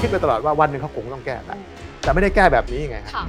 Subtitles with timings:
[0.00, 1.66] คิดไปตลอดว่าวันหนึ่งเขาคงต้องแก้แหละอืม
[2.02, 3.24] แต่ไม่ได้แก้แบบนี้ไงฮะค่ะ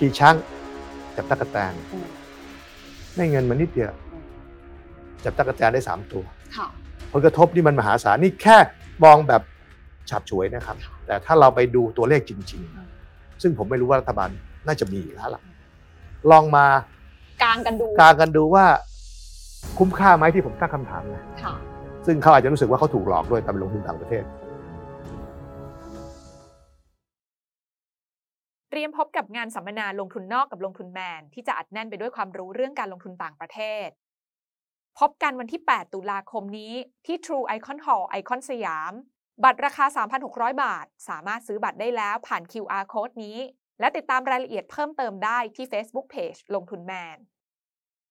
[0.00, 0.34] กี่ช้าง
[1.16, 2.08] จับตะกแตนอืม
[3.16, 4.24] ได้เงินมานิดเดียวอืม
[5.24, 6.24] จับตะกแตนได้สามตัว
[6.56, 6.66] ค่ะ
[7.12, 8.56] ผลกระทบนี่มันมหาศาลนี่แค่
[9.04, 9.42] มองแบบ
[10.10, 14.28] ฉับฉวยนะครับ แต่ถ้าเราไปดูตัวเลขจริงอืมๆซึ่งผมไม่รู้ว่ารัฐบาล
[14.66, 15.42] น่าจะมีอยู่แล้วล่ะ
[16.30, 16.66] ลองมา
[17.42, 18.64] กลางกันดูกางกันดูว่า
[19.78, 21.54] คุ้มค่าไหมที่ผมตั้งคำถามนะค่ะ
[22.10, 24.24] ซึ่งเขาอาจจะรู้สึกว่าเขาถูกหลอกด้วยตอนไปลงทุนต่างประเทศ
[28.70, 33.88] เตรียมพบกับงานสัมมนาลงทุนนอกกับลงทุนแมน ที่จะอัดแน่นไปด้วยความรู้เรื่องการลงทุนต่างประเทศ
[34.98, 36.72] พบกันวันที่ 8 ตุลาคมนี้
[37.06, 38.92] ที่ True Icon Hall ไอคอนสยาม
[39.44, 39.84] บัตรราคา
[40.24, 43.38] 3,600 บาท สามารถซื้อบัตรได้แล้วผ่าน QR Code นี้
[43.80, 47.18] และติดตามรายละเอียดเพิ่มเติมได้ที่ Facebook Page ลงทุนแมน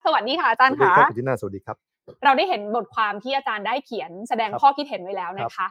[0.06, 1.87] สวัสดีค่ะอาจารสย์วัสดีค่ะครับคุณจิน่าสวัสดีครับ
[2.24, 5.68] เราได้เห็นบทความที่อาจารย์ได้เขียนแสดงครับข้อคิดเห็นไว้แล้วนะคะ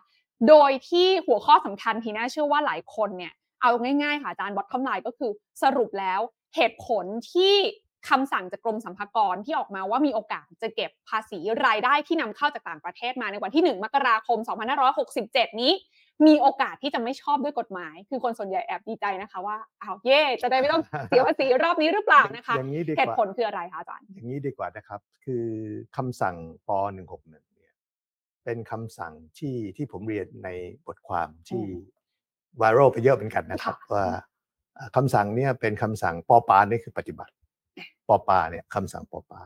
[0.49, 3.71] โดยที่หัวข้อสำคัญทีน่าเชื่อว่าหลายคนเนี่ยเอา
[4.03, 5.31] ง่ายๆค่ะอาจารย์บอทคอมไลน์ก็คือ
[5.63, 6.21] สรุปแล้ว
[6.57, 7.55] เหตุผลที่
[8.09, 14.39] คำสั่งจากกรมสรรพากรที่ออกมาว่ามีโอกาสจะเก็บภาษีรายได้ที่นำเข้าจากต่างประเทศมาในวันที่ 1 มกราคม
[15.01, 15.73] 2567 นี้
[16.27, 25.47] มีโอกาสที่จะไม่ชอบด้วยกฎหมาย คือคนส่วนใหญ่แอบดีใจนะคะว่าอ้าวเย่จะได้ไม่ต้องเสียภาษีรอบนี้หรือเปล่านะคะอย่างนี้ดีกเหตุว่าผลคืออะไรคะอาจารย์ อย่างนี้ดีกว่านะครับ คือ
[25.97, 26.37] คำสั่ง
[26.69, 26.71] ป
[27.09, 27.73] .161 เนี่ย
[28.45, 30.49] เป็นคำสั่งที่ที่ผมเรียนใน
[30.87, 31.95] บทความที่อืม
[32.59, 34.07] ไวรัลไปเยอะเหมือนกันนะครับค่ะว่า
[34.75, 37.35] เอ่อคำสั่งเนี่ยเป็นคำสั่งปปานี่คือปฏิบัติ
[38.09, 39.41] ปปาเนี่ยคำสั่งปปา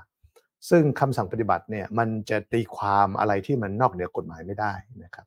[0.71, 4.73] ซึ่งคำสั่งปฏิบัติเนี่ยมันจะตีความอะไรที่มันนอกเหนือกฎหมายไม่ได้
[5.05, 5.27] นะครับ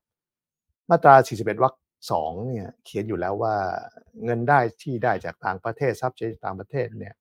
[0.90, 1.74] มาตรา 41 วรรค
[2.12, 3.56] สองเนี่ยเขียนอยู่แล้วว่า
[4.24, 7.14] เงินได้ที่ได้จากต่างประเทศทรัพย์สินจากต่างประเทศเนี่ย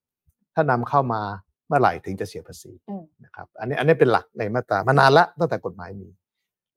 [0.54, 1.22] ถ้านำเข้ามา
[1.66, 6.08] เมื่อไหร่ถึงจะเสียภาษีอืมนะครับอันนี้อันนี้เป็นหลักในมาตรามานานละตั้งแต่กฎหมายมี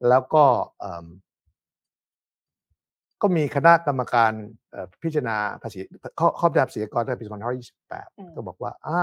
[0.09, 0.44] แล้วก็
[0.80, 1.06] เอิ่ม
[3.22, 4.31] ก็มีคณะกรรมการ
[4.72, 5.79] เอ่อพิจารณาภาษี
[6.19, 7.35] ข้อข้อพิจารณาภาษีกรตั้งแต่ปีอื
[8.28, 9.02] ม2528 ก็บอกว่าอ่า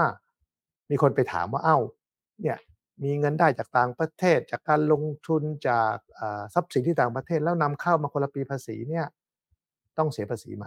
[0.89, 1.81] มีคนไปถามว่าอ้าว
[2.41, 2.57] เนี่ย
[3.03, 9.05] มีเงินได้จากต่างประเทศ จากการลงทุนจากอ่าทรัพย์สินที่ต่างประเทศ แล้วนำเข้ามาคนละปีภาษีเนี่ย
[9.97, 10.65] ต้องเสียภาษีไหม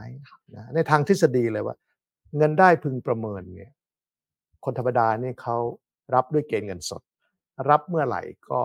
[0.54, 1.76] นะในทางทฤษฎีเลยว่า
[2.36, 3.70] เงินได้พึงประเมินเนี่ย
[4.64, 5.56] คนธรรมดาเนี่ยเขา
[6.14, 7.02] รับด้วยเกณฑ์เงินสด
[7.70, 8.60] รับเมื่อไหร่ก็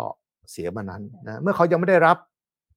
[0.52, 2.18] เสียมานั้นนะเมื่อเขายังไม่ได้รับ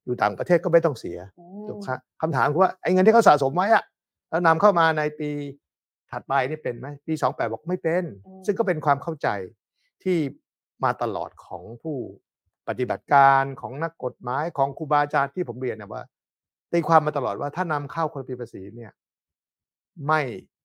[0.05, 3.83] อยู่ต่างประเทศก็ไม่ต้องเสียอืถูกมครับคำถามคือว่าไอ้เงินที่เขาสะสมไว้อะ
[4.29, 5.29] แล้วนำเข้ามาในปี
[6.11, 9.27] ถัดไปนี่เป็นไหมปี28บอกไม่เป็นอืมซึ่งก็เป็นความเข้าใจ
[10.03, 10.17] ที่
[10.83, 11.97] มาตลอดของผู้
[12.67, 16.03] ปฏิบัติการของนักกฎหมายของครูบาอาจารย์ที่ผมเรียนนะว่า
[16.71, 18.91] ตีความมาตลอดว่าถ้านำเข้าคนละปีภาษีเนี่ย
[20.07, 20.21] ไม่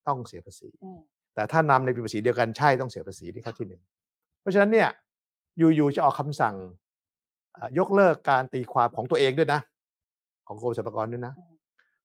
[0.06, 1.00] ต้องเสียภาษีอืม
[1.34, 3.82] แต่ถ้านำในปีภาษีเดียวกันใช่ต้องเสียภาษีที่ข้อที่หนึ่ง
[4.40, 4.88] เพราะฉะนั้นเนี่ย
[5.58, 6.54] อยู่ๆจะออกคำสั่ง
[7.56, 9.60] อ่ายกเลิกการตีความของตัวเองด้วยนะ
[10.46, 11.54] ของกรมสรรพากรด้วยนะอืม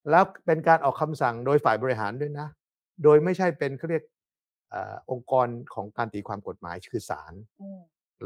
[0.10, 2.48] แล้วเป็นการออกคำสั่งโดยฝ่ายบริหารด้วยนะ
[3.04, 4.04] โดยไม่ใช่เป็นเขาเรียก
[4.74, 7.80] อาองค์กรของการตีความกฎหมายคือศาลอืม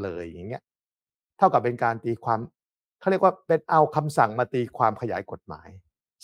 [0.03, 0.63] เลยอย่างเงี้ย
[1.37, 2.39] เท่ากับเป็นการตีความ
[2.99, 5.69] เขาเรียกว่าเป็นเอาคำสั่งมาตีความขยายกฎหมาย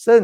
[0.08, 0.22] ซึ่ง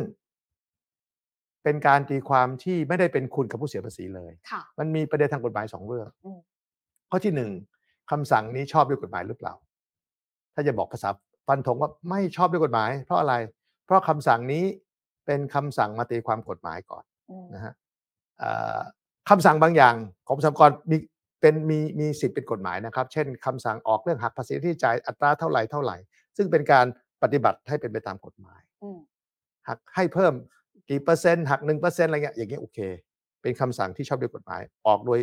[1.63, 6.39] เป็นการตีความที่ไม่ได้เป็นคุณกับผู้เสียภาษีเลยค่ะมันมีประเด็นทางกฎหมายสองเรื่องอืม
[7.09, 7.51] ข้อที่หนึ่ง
[8.12, 9.53] คำสั่งนี้ชอบด้วยกฎหมายหรือเปล่า
[10.53, 11.09] ถ้าจะบอกภาษา
[11.47, 13.35] ฟันธงว่าไม่ชอบด้วยกฎหมาย เพราะอะไร
[13.85, 14.63] เพราะคำสั่งนี้
[15.25, 17.73] เป็นคำสั่งมาตีความกฎหมายก่อนอืมนะฮะ
[18.39, 18.79] เอ่อ
[19.29, 19.95] คำสั่งบางอย่าง
[20.28, 20.97] ของสรรพากรมี
[21.41, 25.97] เป็นมีมีสิทธิ์เป็นกฎหมายนะครับ เช่นคำสั่งออกเรื่องหักภาษีที่จ่ายอัตราเท่าไหร่เท่าไหร่
[26.38, 26.85] ซึ่งเป็นการ
[27.24, 29.00] ปฏิบัติให้เป็นไปตามกฎหมายอืม
[29.68, 30.34] หักให้เพิ่ม
[30.90, 32.80] กี่เปอร์เซ็นต์หักหนึ่งเปอร์เซ็นต์อะไรเงี้ยอย่างเงี้ยโอเค
[33.41, 35.19] เป็นคำสั่งที่ชอบด้วยกฎหมาย ออกโดย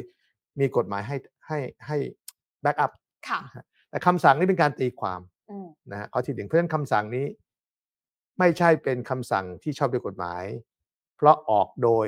[0.60, 1.96] มีกฎหมายให้ให้ให้
[2.62, 2.92] แบ็กอัพ
[3.28, 3.40] ค่ะ
[3.90, 5.20] แต่คำสั่งนี้เป็นการตีความ
[5.50, 7.26] อืมนะฮะข้อที่หนึ่งเพราะฉะนั้นคำสั่งนี้
[8.38, 10.42] ไม่ใช่เป็นคำสั่งที่ชอบด้วยกฎหมาย
[11.16, 12.06] เพราะออกโดย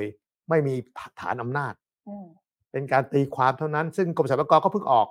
[0.49, 0.75] ไม่มี
[1.19, 1.73] ฐานอำนาจ
[2.07, 2.27] อืม
[2.71, 5.07] เป็นการตีความเท่านั้น ซึ่งกรมสรรพากรก็เพิ่งออก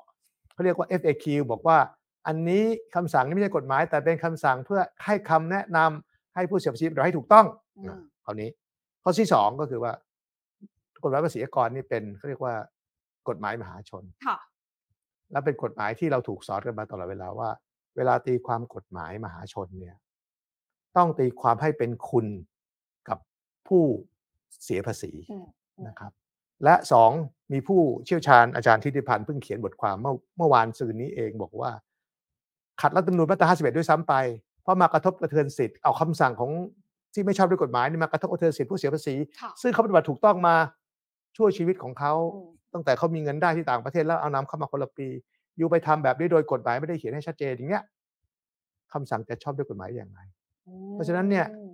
[0.53, 1.79] เขาเรียกว่า FAQ บอกว่า
[2.27, 2.65] อันนี้
[2.95, 7.47] คำสั่งนี้ไม่ใช่กฎหมาย แต่เป็นคำสั่งเพื่อให้คำแนะนำให้ผู้เสียภาษีเราให้ถูกต้อง
[7.79, 8.51] อืมนะคราวนี้
[9.03, 9.93] ข้อที่สองก็คือว่า
[11.03, 12.55] กฎหมายภาษีอากรนี่เป็นเขาเรียกว่า
[13.29, 14.39] กฎหมายมหาชนค่ะ
[15.33, 17.51] และเป็นกฎหมายที่เราถูกสอนกันมาตลอดเวลาว่า
[17.97, 19.97] เวลาตีความกฎหมายมหาชนเนี่ย
[20.97, 22.27] ต้องตีความให้เป็นคุณ
[23.09, 23.19] กับ
[23.69, 23.83] ผู้
[24.65, 25.47] เสียภาษีอืม
[25.87, 26.13] นะครับ
[26.65, 27.11] และสอง
[27.53, 31.71] มีผู้เชี่ยวชาญอาจารย์ทิติพันธ์เพิ่งเขียนบทความเมื่อเมื่อวานซืนนี้เองบอกว่า
[32.81, 34.15] ขัดรัฐธรรมนูญมาตรา51 ด้วยซ้ำไป
[34.63, 36.51] เพราะมากระทบกระเทือนสิทธิ์เอาคำสั่งของ
[37.15, 40.55] ที่ไม่ชอบด้วยกฎหมายนี่มากระทบกระเทือนสิทธิผู้เสียภาษีค่ะซึ่งเขาปฏิบัติถูกต้องมา
[41.37, 45.09] ช่วยชีวิตของเขาอืมตั้งแต่เขามีเงินได้ที่ต่างประเทศแล้วเอานำเข้ามาคนละปี
[45.57, 47.85] อยู่ไปทำแบบนี้โดยกฎหมายไม่ได้เขียนให้ชัดเจนอย่างเงี้ย
[48.93, 50.21] คำสั่งจะชอบด้วยกฎหมายอย่างไร
[50.69, 51.71] อืเพราะฉะนั้นเนี่ยม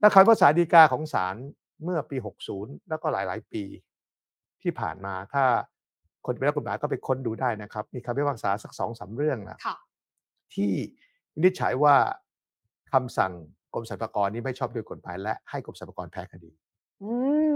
[0.00, 1.36] และคำพิพากษาฎีกาของศาล
[1.84, 2.16] เมื่อปี
[2.52, 3.62] 60 แล้วก็หลาย ๆ ปี
[4.62, 5.44] ที่ผ่านมาถ้า
[6.26, 9.76] คนเป็นนักกฎหมายก็ไปค้นดูได้นะครับ มีคำพิพากษาสักสองสามเรื่องนะค่ะ
[10.54, 10.72] ที่
[11.34, 11.94] วินิจฉัยว่า
[12.92, 13.32] คำสั่ง
[13.74, 16.50] กรมสรรพากรนี้ไม่ชอบด้วยกฎหมายและให้กรมสรรพากรแพ้คดี
[17.02, 17.12] อื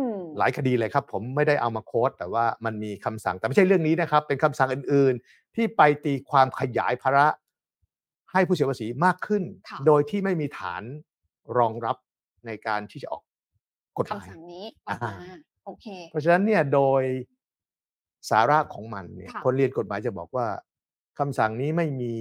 [0.07, 7.27] มหลายคดีเลยครับ ผมไม่ได้เอามาโค้ดแต่ว่ามันมีคำสั่งแต่ไม่ใช่เรื่องนี้นะครับ เป็นคำสั่งอื่น ๆ ที่ไปตีความขยายภาระ
[8.33, 10.83] ให้ผู้เสียภาษีมากขึ้นค่ะโดยที่ไม่มีฐาน
[11.59, 11.97] รองรับ
[12.47, 13.23] ในการที่จะออก
[13.99, 14.67] กฎหมายคำสั่งนี้
[15.71, 17.03] ออกมาอ่าโอเคเพราะฉะนั้นเนี่ยโดย
[18.31, 20.47] สาระของมันเนี่ยค่ะคนเรียนกฎหมายจะบอกว่า
[21.19, 22.13] คำสั่งนี้ไม่มี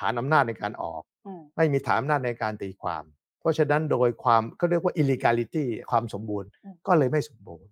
[0.00, 3.04] ฐานอำนาจในการออกอืมไม่มีฐานอำนาจในการตีความ
[3.40, 7.70] เพราะฉะนั้นโดยความเขาเรียกว่า illegality ความสมบูรณ์อืมก็เลยไม่สมบูรณ์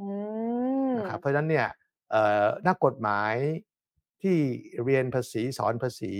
[0.00, 0.08] อื
[0.90, 1.66] มนะครับเพราะฉะนั้นเนี่ย
[2.10, 3.34] เอ่อนักกฎหมาย
[4.22, 4.36] ที่
[4.84, 6.12] เรียนภาษีสอนภาษี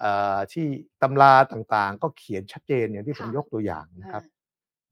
[0.00, 0.66] เอ่อที่
[1.02, 4.30] ตำราต่างๆ ก็เขียนชัดเจนอย่างที่ผมค่ะยกตัวอย่างนะครับอ่า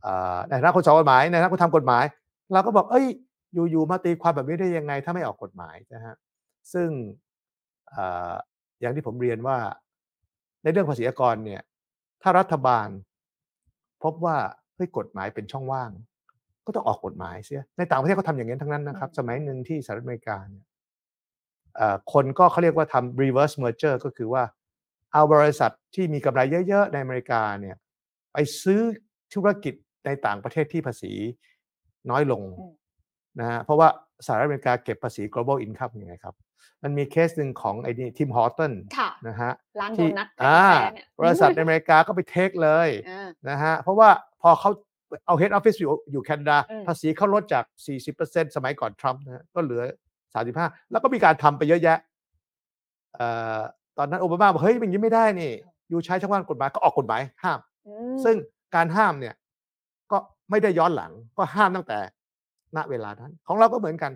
[0.03, 2.05] เอ่อในฐานะคนสอนกฎหมายในฐานะคนทำกฎหมาย
[2.53, 3.07] เราก็บอกเอ้ย
[3.71, 6.15] อยู่ๆมาตีความแบบนี้ได้ยังไง ถ้าไม่ออกกฎหมายนะฮะ
[6.73, 6.89] ซึ่ง
[7.91, 8.35] เอ่อ
[8.81, 9.57] อย่างที่ผมเรียนว่า
[10.63, 11.63] ในเรื่องภาษีอากรเนี่ย
[12.23, 12.89] ถ้ารัฐบาล
[14.03, 14.37] พบว่า
[14.75, 15.91] เฮ้ยกฎหมายเป็นช่องว่าง
[16.67, 20.65] ก็ต้องออกกฎหมายเสียในต่างประเทศเขาทำอย่างนั้นทั้งนั้นนะครับอืมสมัยหนึ่งที่สหรัฐอเมริกาเนี่ย
[21.77, 24.43] เอ่อคนก็เขาเรียกว่าทำ reverse merger ก็คือว่า
[25.13, 27.77] เอาบริษัทที่มีกำไรเยอะ ๆ ในอเมริกาเนี่ย
[28.33, 28.81] ไปซื้อ
[29.35, 29.75] ธุรกิจ
[30.07, 31.13] ในต่างประเทศที่ภาษี
[32.11, 32.73] น้อยลงอืม
[33.41, 33.89] นะฮะเพราะว่า
[34.27, 36.35] สหรัฐอเมริกาเก็บภาษี global income ยังไงครับ
[36.83, 44.09] มันมีเคสหนึ่งของไอ้นี่ Tim Hortons ค่ะนะฮะร้านโดที่นัทอ่าแฟร์เนี่ยบริษัทในอเมริกาก็ไป take เลยอ่านะฮะเพราะว่า
[44.43, 44.71] พอเขา
[45.27, 47.65] เอา head office อยู่อยู่แคนาดาอืมภาษีเขาลดจาก
[48.11, 49.83] 40%สมัยก่อนทรัมป์นะฮะก็เหลือ
[50.37, 51.99] 35 แล้วก็มีการทำไปเยอะแยะ
[53.15, 53.61] เอ่อ
[53.99, 55.53] ตอนนั้นโอบามาบอกเฮ้ยมันอยังนี้ไม่ได้นี่
[55.91, 58.37] อยู่ใช้ช่องว่างกฎหมายก็ออกกฎหมายห้ามอืมซึ่ง
[58.75, 59.40] การห้ามเนี่ยก็
[60.51, 61.99] ไม่ได้ย้อนหลังก็ห้ามตั้งแต่
[62.77, 64.13] ณเวลานั้น ของเราก็เหมือนกัน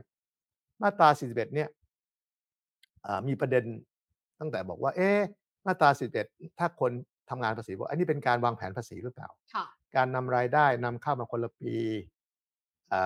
[0.82, 1.68] มาตรา 41 เนี่ย
[3.06, 3.64] อ่ามีประเด็น
[4.40, 5.20] ตั้งแต่บอกว่า เอ๊ะ
[5.66, 5.88] มาตรา
[6.24, 6.90] 41 ถ้าคน
[7.30, 9.64] ทำงานภาษีบอกอันนี้เป็นการวางแผนภาษีหรือเปล่าค่ะ
[9.96, 11.74] การนำรายได้นำเข้ามาคนละปี
[12.92, 13.00] อ่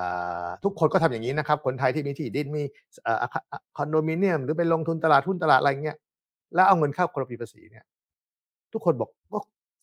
[0.44, 2.62] าทุกคนก็ทำอย่างนี้นะครับ คนไทยที่มีที่ดินมี
[3.04, 3.40] เอ่ออาคา
[3.76, 5.98] คอนโดมิเนียม หรือไปลงทุนตลาดหุ้นตลาดอะไรเงี้ย
[6.54, 7.84] แล้วเอาเงินเข้าคนละปีภาษีเนี่ย
[8.72, 9.38] ทุกคนบอกก็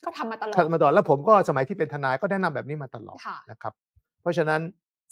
[0.06, 3.74] ก็ทำมาตลอดทำมาตลอดแล้วผมก็สมัยที่เป็นทนายก็แนะนำแบบนี้มาตลอดค่ะนะครับ
[4.22, 4.62] เพราะฉะนั้น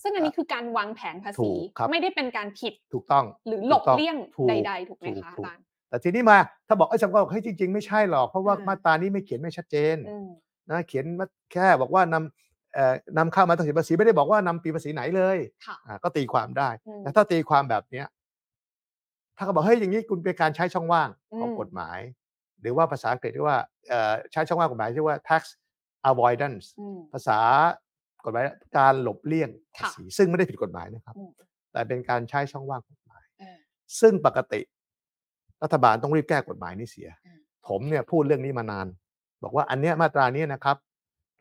[0.01, 6.37] ซึ่งอันนี้คือการวางแผนภาถูษีกครับไม่ได้เป็นการผิดถูกต้อง หรือหลบถูกต้องเลี่ยงถูกใด ๆ ถูกไหมถูกคะถูกอาจารย์แต่ทีนี้มา
[6.67, 10.27] ถ้าบอกไอ้ยสังกัดบอกเฮ้ยจริง ๆ ไม่ใช่หรอกเพราะว่าอืมมาตรานี้ไม่เขียนไม่ชัดเจนอืม
[10.69, 18.07] นะเขียนมาแค่บอกว่านำเอ่อนำเข้ามาตั้งสิภาษีไม่ได้บอกว่านำปีภาษีไหนเลยค่ะอ่าก็ตีความได้อืมแต่ถ้าตีความแบบเนี้ย
[19.37, 21.99] ถ้าเขาบอกเฮ้ยอย่างนี้คุณเป็นการใช้ช่องว่างของอืมกฎหมาย
[22.63, 25.41] หรือว่าภาษาอังกฤษเรียกว่าเอ่อใช้ช่องว่างกฎหมายเรียกว่า tax
[26.11, 27.39] avoidance อืมภาษา
[28.25, 28.45] กฎหมาย
[28.77, 31.31] การหลบเลี่ยงภาค่ะษีซึ่งไม่ได้ผิดกฎหมายนะครับอืม
[31.71, 33.57] แต่เป็นการใช้ช่องว่างกฎหมายเออ
[33.99, 34.61] ซึ่งปกติ
[35.63, 38.87] รัฐบาลต้องรีบแก้กฎหมายนี้เสียอืมผมเนี่ยพูดเรื่องนี้มานาน
[39.43, 40.77] บอกว่าอันเนี้ยมาตราเนี้ยนะครับ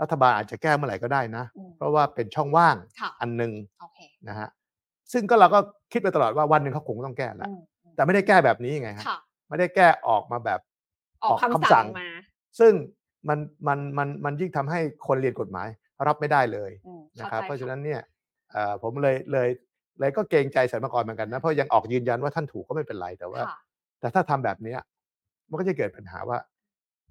[0.03, 4.49] รัฐบาลอาจจะแก้เมื่อไหร่ก็ได้นะอืมเพราะว่าเป็นช่องว่างค่ะอันหนึ่งโอเคนะฮะ
[5.13, 5.59] ซึ่งก็เราก็
[5.93, 10.61] คิดไปตลอดว่าวันหนึ่งเขาคงต้องแก้แหละอืมอืมแต่ไม่ได้แก้แบบนี้ไงฮะค่ะไม่ได้แก้ออกมาแบบ
[11.25, 12.09] ออกออกคำคำสั่สั่งงมา
[12.59, 12.73] ซึ่ง
[13.29, 13.39] มัน
[13.69, 15.69] มันมันมันยิ่งทำให้คนเรียนกฎหมาย
[16.07, 18.01] รับไม่ได้เลยอืมนะครับข้เพราะใจฉะนั้นเนี่ย
[18.51, 19.49] เอ่อผมเลยเลย
[20.01, 23.59] เลยก็เกรงใจสรรพากรเหมือนกันนะเพราะยังออกยืนยันว่าท่านถูกก็ไม่เป็นไรแต่ว่าค่ะ
[24.01, 24.79] แต่ถ้าทำแบบเนี้ย
[25.49, 26.39] มันก็จะเกิดปัญหาว่า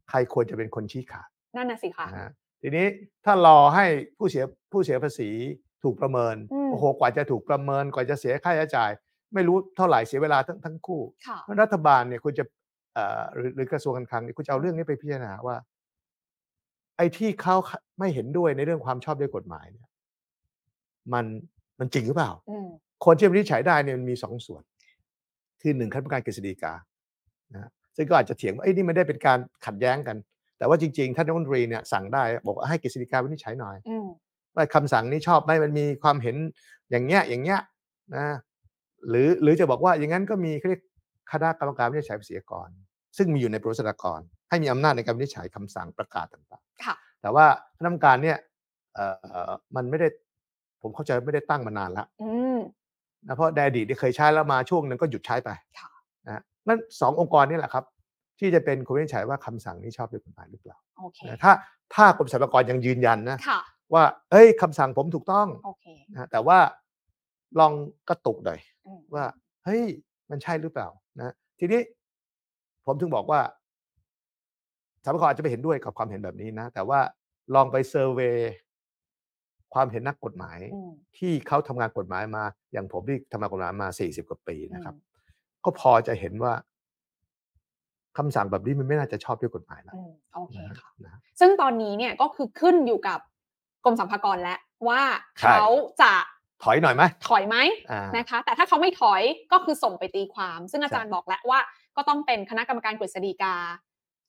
[0.10, 2.86] ใครควรจะเป็นคนชี้ขาดนั่นน่ะสิค่ะนะฮะทีนี้
[3.26, 3.86] ถ้ารอให้
[4.18, 5.30] ผู้เสียผู้เสียภาษี
[5.84, 8.92] ถูกประเมินอืมโอ้โหกว่าจะถูกประเมินกว่าจะเสียค่าใช้จ่าย
[9.34, 12.61] ไม่รู้เท่าไหร่เสียเวลาทั้งทั้งคู่ค่ะเพราะรัฐบาลเนี่ยคุณจะเอ่อ
[13.36, 15.56] หรือหรือกระทรวงการคลังเนี่ยคุณจะเอาเรื่องนี้ไปพิจารณาว่า
[16.98, 17.56] ไอ้ที่เขา
[18.00, 19.88] ไม่เห็นด้วยในเรื่องความชอบด้วยกฎหมายเนี่ย
[21.14, 21.26] มัน
[21.80, 22.68] มันจริงหรือเปล่าอืม
[23.06, 24.64] คนที่วินิจฉัยได้เนี่ยมันมีสองส่วน
[25.62, 26.74] คือหนึ่งคณะกรรมการกฤษฎีกา
[27.54, 30.18] นะซึ่งก็อาจจะเถียงว่าไอ้ยนี่ไม่ได้เป็นการขัดแย้งกัน
[30.58, 34.08] แต่ว่าจริงๆท่านรัฐมนตรีเนี่ยสั่งได้บอกว่าให้กฤษฎีกาวินิจฉัยหน่อยอืม
[34.56, 36.36] ว่าคำสั่งนี้ชอบไหมมันมีความเห็น
[36.92, 37.60] อย่างเงี้ยอย่างเงี้ย
[38.16, 38.26] นะ
[39.10, 40.82] หรือหรือจะบอกว่าอย่างนั้นก็มีเขาเรียก
[41.32, 42.70] คณะกรรมการวินิจฉัยภาษีอากร
[43.18, 44.20] ซึ่งมีอยู่ในโปรสากร
[44.50, 47.46] ให้มีอำนาจในการวินิจฉัยคำสั่งประกาศต่างค่ะๆแต่ว่า
[47.78, 48.38] คณะกรรมการเนี่ย
[48.94, 49.06] เอ่
[49.50, 50.08] อมันไม่ได้
[50.82, 52.60] ผมเข้าใจไม่ได้ตั้งมานานแล้วอืม
[53.28, 55.90] นะเพราะในอดีตที่เคยใช้แล้วมาช่วงหนึงก็หยุดใช้ไปค่ะ
[56.26, 57.84] นะนั่นสององค์กรนี่แหละครับ
[58.40, 61.54] ที่จะเป็นคนวินิจฉัยว่าคำสั่งนี้ชอบด้วยกฎหมายหรือเปล่าโอเคนะถ้า
[61.96, 63.60] ถ้ากรมสรรพากรยังยืนยันนะค่ะ
[63.94, 66.60] ว่า เอ้ยคำสั่งผมถูกต้องโอเคนะแต่ว่า
[67.60, 67.74] ลอง
[68.10, 69.26] กระตุกหน่อยอืมว่า
[69.66, 69.84] เฮ้ย
[70.32, 70.88] มันใช่หรือเปล่า
[71.20, 71.82] นะทีนี้
[72.86, 73.40] ผมถึงบอกว่า
[75.04, 77.00] สามกรอาจจะไม่เห็นด้วยกับความเห็นแบบนี้นะ แต่ว่า
[77.56, 78.38] ลองไปเซอร์เวย
[79.74, 85.10] ความเห็นนักกฎหมายอืมที่เขาทำงานกฎหมายมา อย่างผมที่ทำงานกฎหมายมา40กว่าปีนะครับอืม
[85.66, 86.54] ก็พอจะเห็นว่า
[88.18, 93.20] คำสั่งแบบนี้มันไม่น่าจะชอบด้วยกฎหมายแล้วอืมโอเคนะค่ะนะซึ่งตอนนี้เนี่ยก็คือขึ้นอยู่กับ
[93.84, 95.02] กรมสรรพากรแล้วว่า
[95.40, 95.66] ใช่เขา
[96.02, 96.14] จะ
[96.64, 97.58] ถอยหน่อยไหมถอยไหม
[97.92, 101.60] อ่านะคะ แต่ถ้าเขาไม่ถอยก็คือส่งไปตีความ ซึ่งอาจารย์ใช่บอกแล้วว่า
[101.96, 103.56] ก็ต้องเป็นคณะกรรมการกฤษฎีกา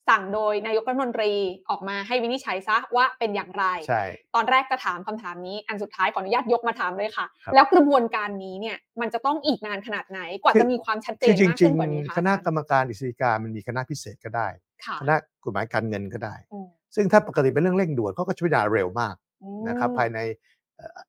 [0.09, 1.31] สั่งโดยนายกรัฐมนตรี
[1.69, 4.03] ออกมาให้วินิจฉัยซะว่าเป็นอย่างไรใช่
[4.35, 14.47] ตอนแรกจะถามคำถามนี้อันสุดท้ายขออนุญาตยกมาถามเลยค่ะครับแล้วกระบวนการนี้เนี่ยมันจะต้องอีกนานขนาดไหนกว่าคือจะมีความชัดเจคืนอจมากริขึ้งนกว่านี้ๆคะคณะอาจารย์กรรมการอิสริกามันมีคณะพิเศษก็ได้
[14.85, 20.52] ค่ะคณะกฎหมายการเงินก็ได้อืมซึ่งถ้าปกติเป็นเรื่องเร่งด่วนเขาก็ใช้เวลาเร็วมากอืมนะครับภายในเอ่อ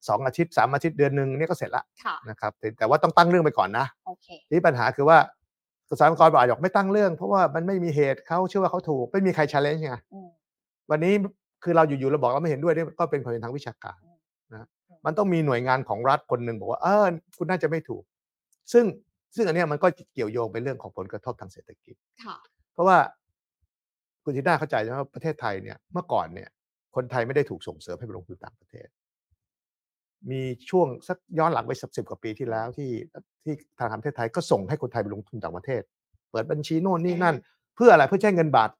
[0.09, 5.19] สองอาทิตย์สามอาทิตย์เดือนหนึ่งเนี่ยก็เสร็จละค่ะนะครับแต่แต่ว่าต้องตั้งเรื่องไปก่อนนะโอเคทีนี้ปัญหาคือว่า
[6.01, 10.29] สารกรบอกอาจจะไม่ตั้งเรื่อง เพราะว่ามันไม่มีเหตุเขาเชื่อว่าเขาถูก ไม่มีใคร challenge ไงอืม
[10.91, 11.15] วันนี้
[11.63, 13.99] คือเราอยู่ๆเราบอกเราไม่เห็นด้วยเนี่ยก็เป็นความเห็นทางวิชาการ
[14.53, 17.07] นะอืมมันต้องมีหน่วยงานของรัฐคนหนึ่งบอกว่าเออ
[17.39, 18.03] คุณน่าจะไม่ถูก
[18.73, 18.85] ซึ่ง
[19.37, 22.37] ซึ่งอันเนี้ยมันก็เกี่ยวโยงไปเรื่องของผลกระทบทางเศรษฐกิจค่ะ
[22.73, 22.99] เพราะว่า
[24.25, 26.49] คุณทีน่าเข้าใจใช่ไหมว่าประเทศไทยเนี่ยเมื่อก่อนเนี่ย
[26.97, 28.89] คนไทยไม่ได้ถูกส่งเสริมให้ไปลงทุนต่างประเทศ
[30.31, 30.41] มี
[30.71, 32.91] ช่วงสักย้อนหลังไปสักสิบกว่าปีที่แล้วที่
[33.45, 35.83] ที่ธนาคารประเทศไทยก็ส่งให้คนไทยไปลงทุนต่างประเทศ
[36.31, 37.37] เปิดบัญชีโน่นนี่นั่น
[37.77, 38.71] เพื่ออะไรเพื่อใช้เงินบาท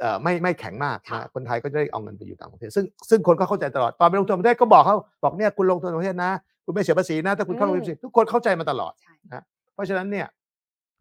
[0.00, 6.32] เอ่อไม่ไม่แข็งมากค่ะนะคนไทยก็จะได้เอาเงินไปอยู่ต่างประเทศ ซึ่งซึ่งคนก็เข้าใจตลอดตอนไปลงทุนต่างประเทศก็บอกเขาบอกเนี่ยคุณลงทุนต่างประเทศนะ
[6.64, 9.40] คุณไม่เสียภาษีนะถ้าคุณเข้าลงทุนทุกคนเข้าใจมาตลอดใช่
[9.74, 10.26] เพราะฉะนั้นเนี่ย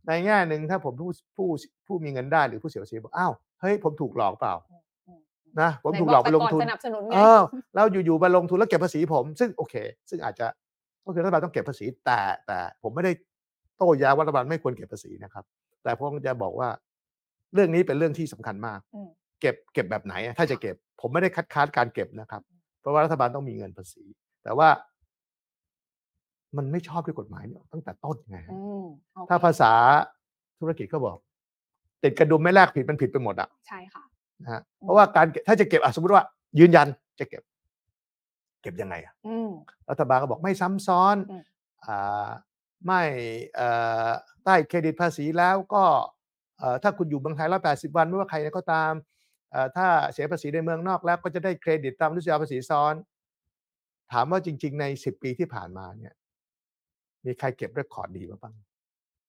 [0.07, 1.48] ในแง่หนึ่งถ้าผมผู้ผู้
[1.88, 4.88] ผู้มีเงินได้หรือผู้เสียภาษีบอกอ้าวเฮ้ยผมถูกหลอกเปล่าอืมอืม
[5.62, 7.41] นะผมไหนถูกบหลอกไปลงทุนแต่สนับสนุนไงเออ
[7.74, 9.75] แล้วอยู่ๆมาลงทุนแล้วเก็บภาษีผม ซึ่งโอเค
[10.10, 10.48] ซึ่งอาจจะ
[11.06, 13.12] ก็คือรัฐบาลต้องเก็บภาษีแต่แต่ผมไม่ได้
[13.77, 15.44] โต้แย้งว่ารัฐบาลไม่ควรเก็บภาษีนะครับ
[15.84, 16.70] แต่ผมจะบอกว่า
[17.53, 19.10] เรื่องนี้เป็นเรื่องที่สำคัญมากอืม
[19.41, 22.41] เก็บเก็บแบบไหนอะถ้าจะเก็บ ผมไม่ได้คัดค้านการเก็บนะครับ
[22.82, 24.03] เพราะว่ารัฐบาลต้องมีเงินภาษี
[24.44, 24.70] แต่ว่า
[26.58, 29.72] มันไม่ชอบด้วยกฎหมายเนี่ยตั้งแต่ต้นไงฮะอืมโอเคถ้าภาษา
[30.60, 31.18] ธุรกิจก็บอก
[32.03, 34.03] ติดกระดุมไม่แลกผิดมันผิดไปหมดอะใช่ค่ะ
[34.41, 36.24] นะฮะอืมเพราะว่าการเก็บถ้าจะเก็บอะสมมติว่า
[36.60, 36.88] ยืนยัน
[37.19, 37.43] จะเก็บ
[38.62, 39.50] เก็บยังไงอะอืม
[39.89, 41.43] รัฐบาลก็บอกไม่ซ้ำซ้อนอืม
[41.86, 42.29] อ่า
[42.86, 43.01] ไม่
[43.55, 43.69] เอ่
[44.08, 44.10] อ
[44.46, 45.84] ได้เครดิตภาษีแล้วก็
[46.60, 48.91] เอ่อถ้าคุณอยู่เมืองไทยร้อยแปดสิบวันไม่ว่าใครก็ตาม
[49.51, 52.93] เอ่อถ้าเสียภาษีในเมืองนอกแล้วก็จะได้เครดิตตามรุษยาภาษีซ้อน
[54.12, 56.13] ถามว่าจริง ๆ ในสิบปีที่ผ่านมาเนี่ย
[57.25, 58.55] มีใครเก็บเรคคอร์ดดีมาบ้าง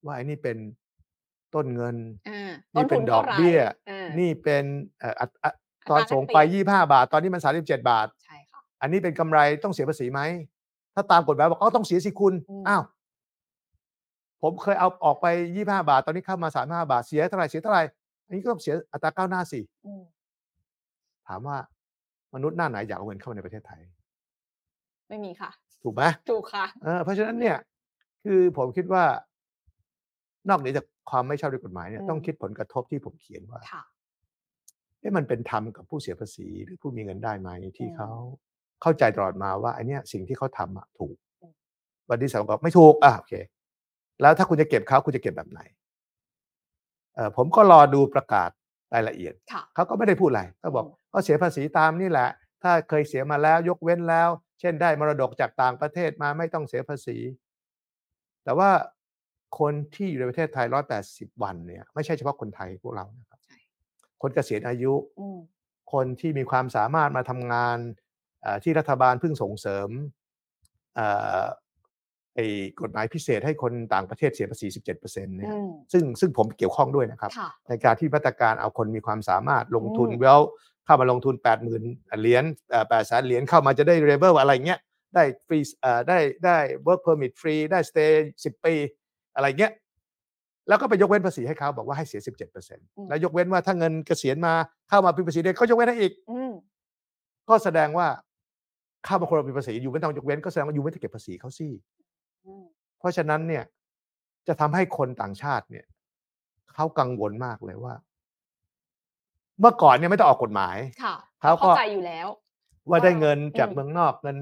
[0.05, 0.57] ว่าไอ้นี่เป็น
[1.55, 1.97] ต้นเงิน
[2.29, 4.65] อ่านี่ต้นเป็ทุนนดอกเท่าไหร่เบี้ยอ่านี่เป็น
[5.01, 5.55] เอ่ออัตอัต
[5.91, 10.21] อัตอนราส่งแลกไปเปลี่ยนยี่ห้าบาท ตอนนี้มันสามสิบเจ็ดบาท ใช่ค่ะ อันนี้เป็นกำไรต้องเสียภาษีไหม
[10.95, 12.83] ถ้าตามกฎหมายบอกอ๋อต้องเสียสิคุณอืมอ้าว
[14.43, 17.83] ผมเคยเอาออกไปยี่ห้าบาท ตอนนี้เข้ามาสามห้าบาท เสียเท่าไหร่ เสียเท่าไหร่
[18.25, 20.03] อันนี้ก็ต้องเสียอัตราก้าวหน้าสิอืม
[21.29, 21.57] ถามว่า
[22.35, 23.81] มนุษย์หน้าไหนอยากเอาเงินเข้ามาในประเทศไทย
[25.09, 25.51] ไม่มีค่ะ
[25.83, 27.59] ถูกไหมถูกค่ะเออเพราะฉะนั้นเนี่ย
[28.25, 29.05] คือผมคิดว่า
[30.49, 33.83] นอกเหนือจากความไม่ชอบด้วยกฎหมายเนี่ยอืมต้องคิดผลกระทบที่ผมเขียนว่าค่ะ
[35.01, 38.11] เอ๊ะมันเป็นธรรมกับผู้เสียภาษีหรือผู้มีเงินได้ไหมที่อืมเขา
[38.83, 41.53] เข้าใจตลอดมาว่าไอเนี้ยสิ่งที่เขาทำอะถูกอืม
[42.11, 43.35] วันที่สามบอกไม่ถูกอะโอเค
[44.23, 45.61] แล้วถ้าคุณจะเก็บเขาคุณจะเก็บแบบไหน
[47.15, 48.51] เออผมก็รอดูประกาศ
[48.95, 52.29] รายละเอียดค่ะเขาก็ไม่ได้พูดอะไรก็บอกอืมก็เสียภาษีตามนี่แหละ
[52.63, 54.29] ถ้าเคยเสียมาแล้วยกเว้นแล้ว
[54.61, 57.17] เช่นได้มรดกจากต่างประเทศมาไม่ต้องเสียภาษี
[58.45, 58.71] แต่ว่า
[59.59, 63.57] คนที่อยู่ในประเทศไทยร้อยแปดสิบวันเนี่ยไม่ใช่เฉพาะคนไทยพวกเรานะครับใช่
[64.23, 65.39] คนเกษียณอายุอืม
[65.93, 67.79] คนที่มีความสามารถมาทำงาน
[68.43, 69.89] เอ่อที่รัฐบาลเพิ่งส่งเสริม
[70.95, 71.07] เอ่
[71.41, 71.43] อ
[72.37, 72.47] ไอ้
[72.81, 80.41] กฎหมายพิเศษให้คนต่างประเทศเสียภาษี 17%เนี่ยอืมซึ่งซึ่งผมเกี่ยวข้องด้วยนะครับค่ะในการที่มาตรการเอาคนมีความสามารถลงทุนอืมแล้ว
[80.85, 81.35] เข้ามาลงทุน
[81.77, 82.45] 80,000 เหรียญ
[82.89, 84.81] แปดแสนเหรียญเข้ามาจะได้เรเบิลอะไรเงี้ย
[85.15, 88.75] ได้ฟรีเอ่อได้ได้ work permit ฟรีได้ stay 10 ปี
[89.35, 89.73] อะไรเงี้ย
[90.69, 92.21] แล้วก็ไปยกเว้นภาษีให้เขาบอกว่าให้เสีย
[92.65, 94.55] 17%แล้วยกเว้นว่าถ้าเงินเกษียณมา
[94.89, 96.53] เข้ามาเป็นภาษีเด็กก็ยกเว้นให้อีกอืม
[97.49, 98.07] ก็แสดงว่า
[99.05, 101.69] เข้ามาคนเราเป็นภาษีอยู่ไม่ต้องยกเว้นก็แสดงว่าอยู่ไม่ต้องเก็บภาษีเขาสิ
[102.45, 102.65] อืม
[102.99, 103.65] เพราะฉะนั้นเนี่ย
[104.49, 105.87] จะทำให้คนต่างชาติเนี่ย
[106.75, 107.95] เขากังวลมากเลยว่า
[109.61, 112.27] เมื่อก่อนเนี่ยไม่ต้องออกกฎหมายค่ะเขาก็เข้าใจอยู่แล้ว
[112.89, 114.37] ว่าได้เงินจากอืมเมืองนอกเงิน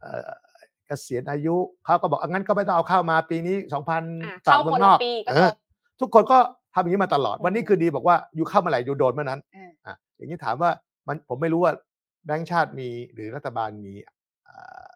[0.00, 5.54] เอ่อเกษียณอายุเขาก็บอกอะงั้นก็ไม่ต้องเอาเข้ามาปีนี้สองพันอะฝากเข้าเมืคอนงนละอกปีก็เอจอบ
[6.00, 6.38] ทุกคนก็
[6.74, 10.70] ทำอย่างนี้มาตลอดอืมวันนี้คือดีบอกว่าอยู่เข้ามาไหร่อยู่โดนเมื่อนั้นอ่าอะอย่างนี้ถามว่า
[11.06, 11.72] มันผมไม่รู้ว่า
[12.26, 13.94] แบงก์ชาติมีหรือรัฐบาลมี
[14.48, 14.90] อ่า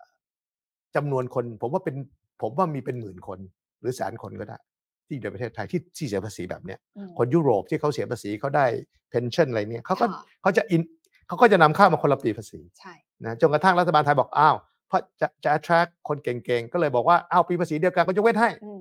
[0.94, 1.96] จำานวนคน ผมว่าเป็น
[2.42, 3.38] ผมว่ามีเป็นหมื่นคน
[3.80, 4.58] หรือแสนคนก็ได้
[5.06, 8.66] ที่อยู่ในประเทศไทยที่ที่เสียภาษีแบบเนี้ยอืมคนยุโรปที่เขาเสียภาษีเขาได้
[9.10, 10.82] เพนชั่นอะไรเนี่ยเขาก็ค่ะเขาจะอิน
[11.28, 18.80] เขาก็จะนำเข้ามาคนละปีภาษีใช่นะจนกระทั่งรัฐบาลไทยบอกอ้าวเพ ราะจะจะ attract คนเก่งๆ ก็เลยบอกว่าอ้าวปีภาษีเดียวกันก็ยกเว้นให้อืม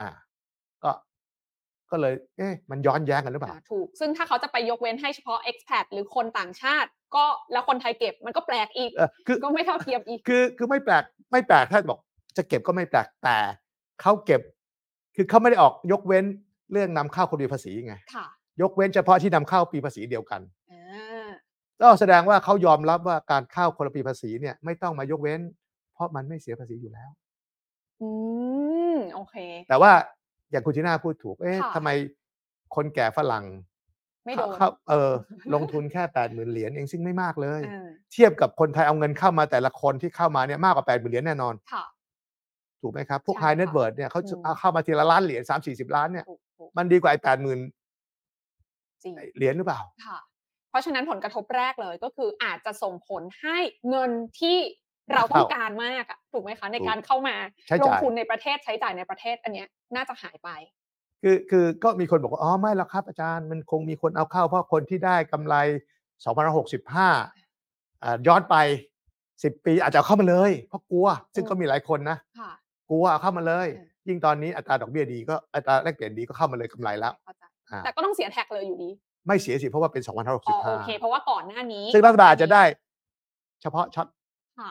[0.00, 0.10] อ่า
[0.84, 0.90] ก็
[1.90, 11.98] ก็เลย เอ๊ะ มันย้อนแย้งกันหรือเปล่าอ่า ถูก ซึ่งถ้าเขาจะไปยกเว้นให้เฉพาะ expat หรือคนต่างชาติ ก็แล้วคนไทยเก็บมันก็แปลกอีกเออคือก็ไม่เท่าเทียมอีก คือ คือไม่แปลก ไม่แปลก ถ้าบอก
[12.36, 13.36] จะเก็บก็ไม่แปลก แต่
[14.00, 14.40] เขาเก็บ
[15.16, 16.24] คือเขาไม่ได้ออกยกเว้น
[16.72, 18.26] เรื่องนำเข้าคนมีภาษีไงค่ะ
[18.62, 20.61] ยกเว้นเฉพาะที่นำเข้าปีภาษีเดียวกันอ่า
[21.82, 25.40] ก็แสดงว่าเขายอมรับว่าการเข้าคนละปีภาษีเนี่ยไม่ต้องมายกเว้น
[25.94, 27.10] เพราะมันไม่เสียภาษีอยู่แล้ว
[28.02, 28.08] อื
[28.94, 29.36] มโอเค
[29.68, 29.92] แต่ว่า
[30.50, 31.88] อย่างคุณจีน่าพูดถูก เอ๊ะค่ะทำไม
[32.74, 33.44] คนแก่ฝรั่ง
[34.24, 35.12] ไม่โดนเข้าเออ
[35.54, 41.84] ลงทุนแค่แปดหมื่นเหรียญเองซึ่งไม่มากเลยเออเทียบกับคนไทยเอาเงินเข้ามาแต่ละคนที่เข้ามาเนี่ยมากกว่าแปดหมื่นเหรียญแน่นอนค่ะ
[42.80, 47.58] ถูกไหมครับ พวกใช่ high net ค่ะ worth เนี่ยเขาจะอืมเอาเข้ามาทีละล้านเหรียญสามสี่สิบล้านเนี่ยถูกถูกมันดีกว่าไอ้แปดหมื่น
[49.02, 50.18] จริงเหรียญหรือเปล่าค่ะ
[50.72, 54.10] เพราะฉะนั้นผลกระทบแรกเลยก็คืออาจจะส่งผลให้เงิน
[54.40, 54.58] ที่
[55.12, 57.34] เราต้องการมากอะถูกไหมคะ ในการเข้ามา
[57.68, 60.50] ใช้ลจ่ายงทุนในประเทศใช้จ่ายในประเทศอันเนี้ยน่าจะหายไป
[61.22, 65.54] คือคือก็มีคนบอกว่าอ๋อไม่หรอกครับอาจารย์มันคงมีคนเอาเข้า เพราะคนที่ได้กำไร
[66.20, 68.56] 2,065อ่าย้อนไป
[69.12, 72.52] 10 ปีอาจจะเอาเข้ามาเลย เพราะกลัว ซึ่งอืมก็มีหลายคนนะค่ะ
[72.90, 78.90] กลัวเอาเข้ามาเลยเออยิ่งตอนนี้อัตราดอกเบี้ยดีก็อัตราแลกเปลี่ยนดีก็เข้ามาเลยกำไรแล้วเข้าใจอ่าแต่ก็ต้องเสียแท็กเลยอยู่ดี
[79.26, 80.14] ไม่เสียสิเพราะว่าเป็นอ๋อ
[80.74, 82.62] โอเค เพ2,565ราะว่าก่อนหน้านี้ซึ่งรัฐบาลอาจจะได้
[83.62, 84.06] เฉพาะช็อต
[84.58, 84.70] ค่ะ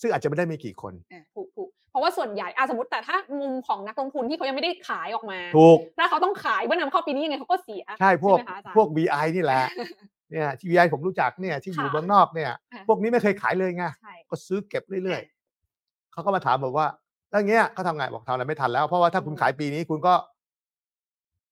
[0.00, 9.62] ซึ่งอาจจะไม่ได้มีกี่คน อ่าถูกถูกเพราะว่าส่วนใหญ่อะสมมติแต่ถ้ามุมของนักลงทุนที่เขายังไม่ได้ขายออกมา ถูก ถ้าเขาต้องขายเมื่อนำเข้าปีนี้ยังไงเขาก็เสียใช่พวกไหมคะอาจารย์ พวก VI นี่แหละ
[10.30, 12.58] เนี่ยที่ VI ผมรู้จักเนี่ยที่อยู่ค่ะเมืองนอกเนี่ยอะ
[12.88, 16.86] พวกนี้ไม่เคยขายเลยไง ใช่ ก็ซื้อเก็บเรื่อยๆ เขาก็มาถามบอกว่า
[17.30, 20.14] แล้วอย่างเงี้ยเขาทำไงบอกทำอะไรไม่ทันแล้ว เพราะว่าถ้าคุณอืม ขายปีนี้คุณก็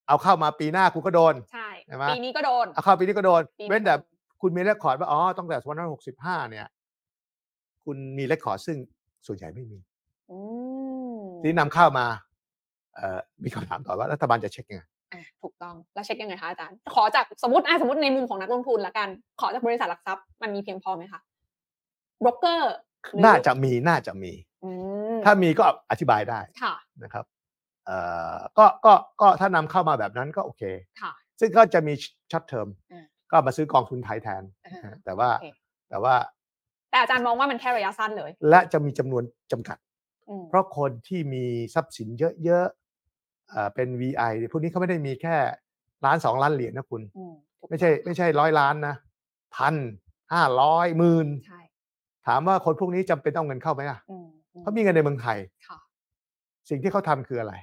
[0.09, 5.57] เอาเข้ามาปีหน้าคุณก็โดน ใช่ ใช่ไหมปีนี้ก็โดนเอาเข้าปีนี้ก็โดน ปีนี้ เว้นแต่ก็โดนคุณมีเรคคอร์ดว่าอ๋อตั้งแต่
[6.45, 6.67] 2565เนี่ย
[7.85, 8.77] คุณมีเรคคอร์ดซึ่ง
[9.27, 9.79] ส่วนใหญ่ไม่มี
[10.31, 10.39] อื
[11.15, 12.07] มที่นำเข้ามา
[12.95, 14.89] เอ่อมีคำถามต่อว่ารัฐบาลจะเช็คยังไงอะ
[15.43, 19.09] ถูกต้องแล้วเช็คยังไงคะอาจารย์ ขอจากสมมติอะสมมติในมุมของนักลงทุนละกัน
[19.41, 21.21] ขอจากบริษัทหลักทรัพย์มันมีเพียงพอไหมคะ
[22.25, 22.73] บรกเกอร์
[23.25, 24.33] น่าจะมีน่าจะมี
[24.65, 24.71] อื
[25.15, 27.25] มถ้ามีก็อธิบายได้ค่ะนะครับ
[27.87, 27.97] เอ่
[28.35, 30.63] อก็ก็ก็ถ้านำเข้ามาแบบนั้นก็โอเค
[31.01, 31.93] ค่ะ ซึ่งก็จะมี
[32.33, 35.47] ช็อตเทอมอ่าก็มาซื้อกองทุนไทยแทนอ่านะฮะแต่ว่าโอเค
[35.91, 36.15] แต่ว่า
[36.91, 39.23] แต่อาจารย์มองว่ามันแค่ระยะสั้นเลย และจะมีจำนวน
[39.53, 39.77] จำกัด
[40.29, 42.09] อืมเพราะคนที่มีทรัพย์สิน
[42.45, 45.37] เยอะๆเอ่อเป็น VI พวกนี้เขาไม่ได้มีแค่
[46.05, 48.95] ล้านสองล้านเหรียญนะคุณอืมถูกไม่ใช่ต้องไม่ใช่ร้อยล้านนะ
[49.57, 49.75] พัน
[50.33, 51.61] ห้าร้อยหมื่นใช่
[52.27, 55.79] ถามว่าคนพวกนี้จำเป็นต้องเอาเงินเข้าไหมอะอืมอืมเขามีเงินในเมืองไทยค่ะ
[56.69, 57.55] สิ่งที่เขาทำคืออะไร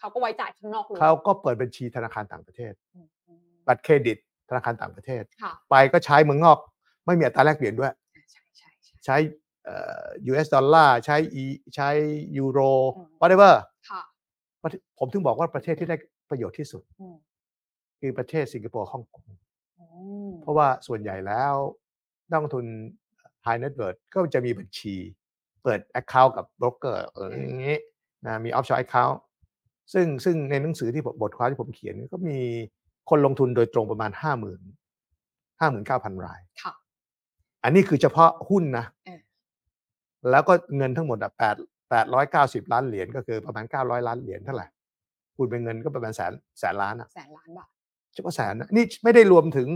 [0.00, 4.16] เขาก็ไว้จ่ายข้างนอกเลยเขาก็เปิดบัญชีธนาคารต่างประเทศอืมอืมบัตรเครดิต
[4.48, 6.58] ธนาคารต่างประเทศค่ะไปก็ใช้เมืองนอก
[7.06, 7.92] ไม่มีอัตราแลกเปลี่ยนด้วย
[8.30, 9.16] ใช่ใช่ใช่ใช้
[9.64, 11.88] เอ่อ US ดอลลาร์ใช้ E ใช้
[12.36, 12.60] ยูโร
[12.96, 13.54] อืม whatever
[13.90, 14.02] ค่ะ
[14.62, 15.96] ประเทศผมถึงบอกว่าประเทศที่ได้
[16.30, 17.16] ประโยชน์ที่สุดอืม
[18.00, 19.24] คือประเทศสิงคโปร์ฮ่องกง
[19.80, 19.86] อื
[20.28, 21.54] มเพราะว่าส่วนใหญ่แล้ว
[22.30, 22.66] นักลงทุน
[23.46, 24.94] high net worth ก็จะมีบัญชี
[25.62, 27.76] เปิด account กับ broker เอออย่างนี้
[28.26, 29.16] นะมี offshore account
[29.92, 32.38] ซึ่งซึ่งในหนังสือที่ผมบทความที่ผมเขียนก็มี
[33.10, 34.52] คนลงทุนโดยตรงประมาณ5 0 0 0
[35.60, 36.72] 0 59,000ราย ค่ะ
[37.64, 39.20] อันนี้คือเฉพาะหุ้นนะ เออ
[40.30, 41.56] แล้วก็เงินทั้งหมดอะแปด
[41.90, 44.66] แปดร้อยเก้าสิบล้านเหรียญก็คือประมาณเก้าร้อยล้านเหรียญเท่าไหร่
[45.36, 47.68] คูณเป็นเงินก็ประมาณแสนแสนล้านอะแสนล้านบาท
[48.14, 49.68] เฉพาะแสนนะนี่ไม่ได้รวมถึง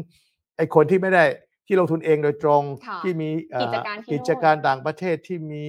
[0.56, 1.24] ไอ้คนที่ไม่ได้
[1.66, 5.64] ที่ลงทุนเองโดยตรงค่ะที่มีเอ่อกิจการที่กิโน่นจการต่างประเทศที่มี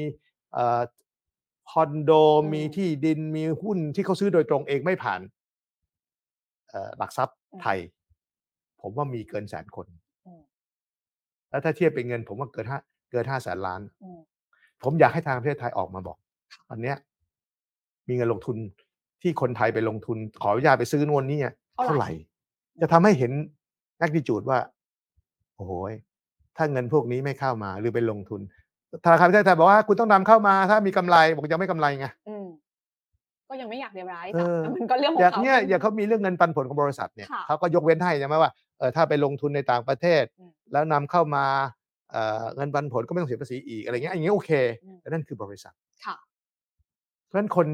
[0.54, 0.82] เอ่อ
[1.72, 5.22] คอนโดอืมมีที่ดินมีหุ้นที่เขาซื้อโดยตรงเองไม่ผ่าน
[6.70, 7.78] เอ่อหลักทรัพย์ไทย
[8.82, 9.88] ผมว่ามีเกินแสนคน
[10.28, 10.42] อืม
[11.50, 12.80] แล้วถ้าเทียบเป็นเงิน ผมว่าเกินห้า
[13.12, 14.20] เกินห้าแสนล้านอืม
[14.84, 16.18] ผมอยากให้ทางประเทศไทยออกมาบอก
[16.70, 16.98] วันเนี้ย
[18.08, 18.58] มีเงินลงทุน
[19.22, 21.40] ที่คนไทยไปลงทุน ขออนุญาตไปซื้อนวนนี่
[21.74, 23.32] เท่าเท่าไหไหร่ร่ จะทำให้เห็น
[23.98, 24.60] แอคดิจูดว่า
[25.56, 25.94] โอ้โหย
[26.58, 28.42] ถ้าเงินพวกนี้ไม่เข้ามา หรือไปลงทุน
[29.06, 32.48] ธนาคารประเทศไทยบอกว่าคุณต้องนำเข้ามาถ้ามีกำไรบอกยังไม่กำไรไงอืม
[33.50, 41.46] ก็ยังไม่อยากเรียบร้ายเอจ้ะอแต่มันก็เรื่องของอย่างเขาเนี้ยอย่างเขามีเรื่องเงินปันผลของบริษัทเนี่ยค่ะเขาก็ยกเว้นให้ใช่ไหมว่าเออถ้าไปลงทุนในต่างประเทศอืมแล้วนำเข้ามา
[42.12, 44.52] เอ่อเงินปันผลก็ไม่ต้องเสียภาษีอีกอะไรเงี้ยอย่างเงี้ยโอเค
[44.84, 45.74] อืมแต่นั่นคือบริษัท
[46.06, 46.16] ค่ะ
[47.26, 47.68] เพราะฉะนั้นคน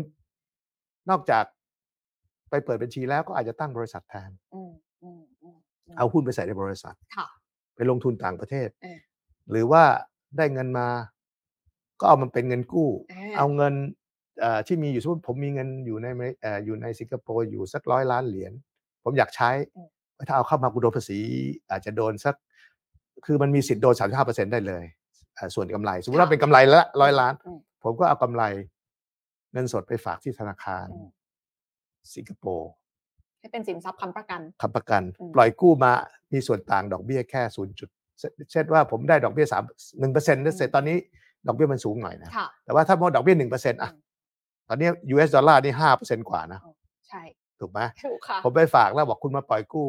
[1.10, 1.46] นอกจาก
[2.50, 4.72] ไปเปิดบัญชีแล้วก็อาจจะตั้งบริษัทแทนอืม
[5.04, 5.58] อืมอืม
[5.94, 7.28] มเอาหุ้นไปใส่ในบริษัทค่ะ
[7.76, 9.00] ไปลงทุนต่างประเทศเออ
[9.52, 9.84] หรือว่า
[10.38, 10.88] ได้เงินมา
[12.00, 13.74] ก็เอามันเป็นเงินกู้ อ่า เอาเงิน
[14.42, 18.52] เอ่อที่มีอยู่สมมติผมมีเงินอยู่ในอเมริเอ่ออยู่ในสิงคโปร์อยู่สักร้อยล้านเหรียญ
[19.04, 19.88] ผมอยากใช้ อืม
[20.28, 21.20] ถ้าเอาเข้ามากูโดนภาษี
[21.70, 22.36] อาจจะโดนสัก
[23.26, 24.84] คือมันมีสิทธิ์โดนสามห้าเปอร์เซ็นได้เลย
[25.36, 28.44] เอ่อส่วนกำไรสมมติว่าเป็นกำไรละร้อยล้าน อืม ผมก็เอากำไร
[29.54, 31.10] เงินสดไปฝากที่ธนาคาร อืม
[32.16, 32.70] สิงคโปร์
[33.40, 35.92] ให้เป็นสินทรัพย์ค้ำประกัน ค้ำประกัน อืม ปล่อยกู้มา
[36.34, 37.90] มีส่วนต่างดอกเบี้ยแค่ศูนย์จุด
[38.52, 39.64] เช่นว่าผมได้ดอกเบี้ยสาม
[40.00, 40.98] หนึ่งเปอร์เซ็นต์เสร็จตอนนี้
[41.48, 44.00] ดอกเบี้ยมันสูงหน่อยนะค่ะแต่ว่าถ้ามองดอกเบี้ยหนึ่งเปอร์เซ็นต์อะอืม
[44.68, 46.60] ตอนนี้ US ดอลลาร์นี่ห้าเปอร์เซ็นต์กว่านะ
[47.10, 47.22] ใช่
[47.60, 49.88] ถูกไหมถูกค่ะ ผมไปฝากแล้วบอกคุณมาปล่อยกู้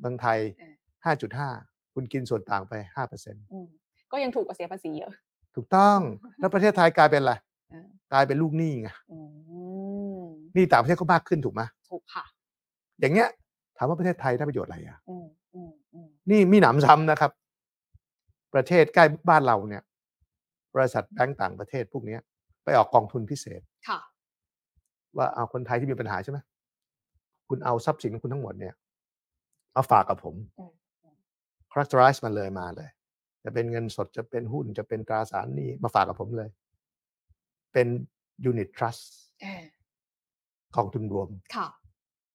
[0.00, 1.48] เมืองไทยเออห้าจุดห้า
[1.94, 3.66] คุณกินส่วนต่างไปห้าเปอร์เซ็นต์อืม
[4.12, 5.12] ก็ยังถูกกว่าเสียภาษีเยอะ
[5.54, 5.98] ถูกต้อง
[6.38, 7.32] แล้วประเทศไทยกลายเป็นอะไร
[7.70, 9.18] เออกลายเป็นลูกหนี้ไงอื
[10.20, 12.24] มหนี้ต่างประเทศก็มากขึ้นถูกไหมถูกค่ะ
[13.00, 13.28] อย่างเงี้ย
[13.76, 17.30] ถามว่าประเทศไทยได้ประโยชน์อะไรอะอืมอืมอืมนี่มีหนำซ้ำนะครับ
[18.54, 19.82] ประเทศใกล้บ้านเราเนี่ย
[20.74, 22.20] บริษัทแบงก์ต่างประเทศพวกเนี้ย
[22.64, 23.98] ไปออกกองทุนพิเศษค่ะ
[25.16, 26.38] ว่าเอาคนไทยที่มีปัญหาใช่ไหม
[27.48, 28.74] คุณเอาทรัพย์สินของคุณทั้งหมดเนี่ย
[29.74, 30.72] เอาฝากกับผมอืม
[31.72, 32.88] characterize มันเลยมาเลย
[33.44, 36.48] จะเป็นเงินสดจะเป็นหุ้นจะเป็นตราสารหนี้มาฝากกับผมเลย
[37.72, 37.86] เป็น
[38.50, 39.02] unit trust
[39.40, 39.62] เออ
[40.76, 41.66] กองทุนรวมค่ะ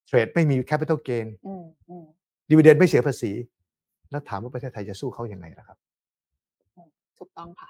[0.07, 2.05] เทรดไม่มี capital gain อืมอืม
[2.49, 3.31] dividend ไม่เสียภาษี
[4.11, 5.77] แล้วถามว่าประเทศไทยจะสู้เขายังไงล่ะครับ
[7.19, 7.69] ถูกต้องค่ะ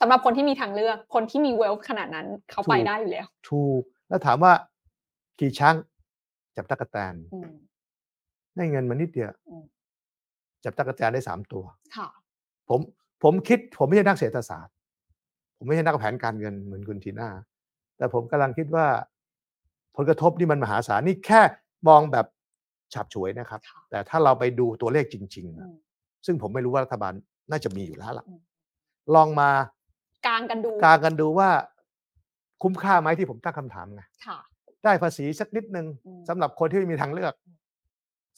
[0.00, 4.52] สำหรับคนที่มีทางเลือกคนที่มีเวลขนาดนั้นเขาไปถูกได้อยู่แล้วถูกแล้วถามว่า
[5.38, 5.74] ขี่ช้าง
[6.56, 7.52] จับตะกแตนอืม
[8.56, 9.64] ได้เงินมานิดเดียวอืม
[10.64, 11.64] จับตะกแตนได้สามตัว
[11.96, 12.08] ค่ะ
[12.68, 12.80] ผม
[13.22, 14.74] ผมคิด ผมไม่ใช่นักเศรษฐศาสตร์
[15.56, 17.28] ผมไม่ใช่นักแผนการเงินเหมือนคุณทีน่า
[17.98, 18.86] แต่ผมกำลังคิดว่า
[19.96, 21.40] ผลกระทบนี่มันมหาศาลนี่แค่
[21.88, 22.26] มองแบบ
[22.94, 25.76] ฉับฉวยนะครับค่ะแต่ถ้าเราไปดูตัวเลขจริงๆอืนะม
[26.26, 27.12] ซึ่งผมไม่รู้ว่ารัฐบาล
[27.50, 28.40] น่าจะมีอยู่แล้วล่ะอืม
[29.14, 29.50] ลองมา
[30.26, 31.48] กลางกันดูกากันดูว่า
[32.62, 34.38] คุ้มค่าไหมที่ผมตั้งคำถามไงค่ะ
[34.84, 37.56] ได้ภาษีสักนิดนึงอืมสำหรับคนที่ไม่มีทางเลือกอืม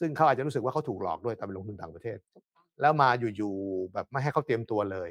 [0.01, 5.09] ซึ่งเขาอาจจะรู้สึกว่าเขาถูกหลอกด้วยตอนไปลงทุนต่างประเทศถูกต้องแล้วมาอยู่ๆแบบไม่ให้เขาเตรียมตัวเลย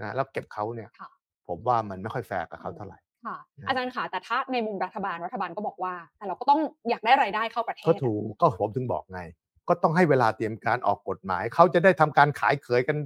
[0.00, 1.10] นะแล้วเก็บเขาเนี่ยค่ะ
[1.48, 9.20] ผมว่ามันไม่ค่อยแฟร์กับเขาเท่าไหร่ค่ะนะอาจารย์ค่ะแต่ถ้าในมุมรัฐบาลรัฐบาลก็บอกว่า แต่เราก็ต้องอยากได้รายได้เข้าประเทศก็ถูกก็ผมถึงบอกไง
[9.68, 12.96] ก็ต้องให้เวลาเตรียมการออกกฎหมาย เขาจะได้ทำการขายเขยกัน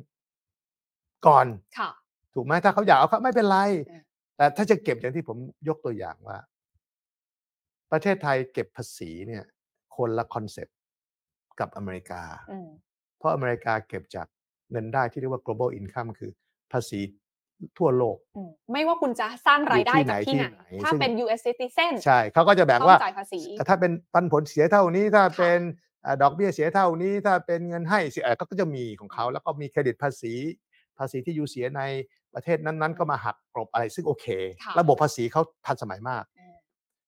[1.26, 1.46] ก่อน
[1.78, 1.90] ค่ะ
[2.34, 4.02] ถูกไหมถ้าเขาอยากเอาเขาไม่เป็นไร เออ
[4.36, 5.36] แต่ถ้าจะเก็บอย่างที่ผม
[5.68, 6.38] ยกตัวอย่างว่า
[7.92, 9.44] ประเทศไทยเก็บภาษีเนี่ย
[9.96, 10.76] คนละคอนเซปต์
[11.60, 12.68] กับอเมริกา อืม
[13.18, 14.26] เพราะอเมริกาเก็บจาก
[14.70, 16.30] เงินได้ที่เรียกว่า global income คือ
[16.72, 17.00] ภาษี
[17.78, 25.58] ทั่วโลก อืมไม่ว่าคุณจะสร้างรายได้อยู่ที่จากที่ไหนไหนที่ไหนถ้าซึ่ง เป็น US citizen ใช่ เขาก็จะแบ่งต้องว่าจ่ายภาษีถ้าเป็นปันผลเสียเท่านี้ถ้าค่ะ เป็น
[26.04, 30.34] อ่าดอกเบี้ยเสียเท่านี้ถ้าเป็นเงินให้เสียเอ่อก็จะมีของเขาแล้วก็มีเครดิตภาษี
[30.98, 31.82] ภาษีที่อยู่เสียใน
[32.34, 34.26] ประเทศนั้นๆ ก็มาหักกลบอะไรซึ่งโอเค
[34.64, 36.56] ค่ะระบบภาษีเขาทันสมัยมากเออ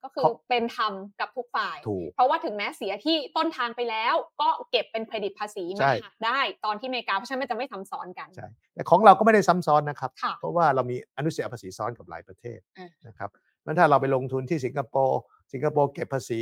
[0.03, 13.31] ก็คือเขาเป็นธรรมกับทุกฝ่ายถูกเพราะว่าถึงแม้เสียที่ต้นทางไปแล้ว ก็เก็บเป็นเครดิตภาษีใช่มาหักได้ตอนที่อเมริกาเพราะฉะนั้นมันจะไม่ซ้ำซ้อนกันใช่แต่ของเราก็ไม่ได้ซ้ำซ้อนนะครับค่ะเพราะว่าเรามีอนุสัยภาษีซ้อนกับหลายประเทศอ่านะครับ
[13.65, 15.21] งั้นถ้าเราไปลงทุนที่สิงคโปร์
[15.53, 16.41] สิงคโปร์เก็บภาษี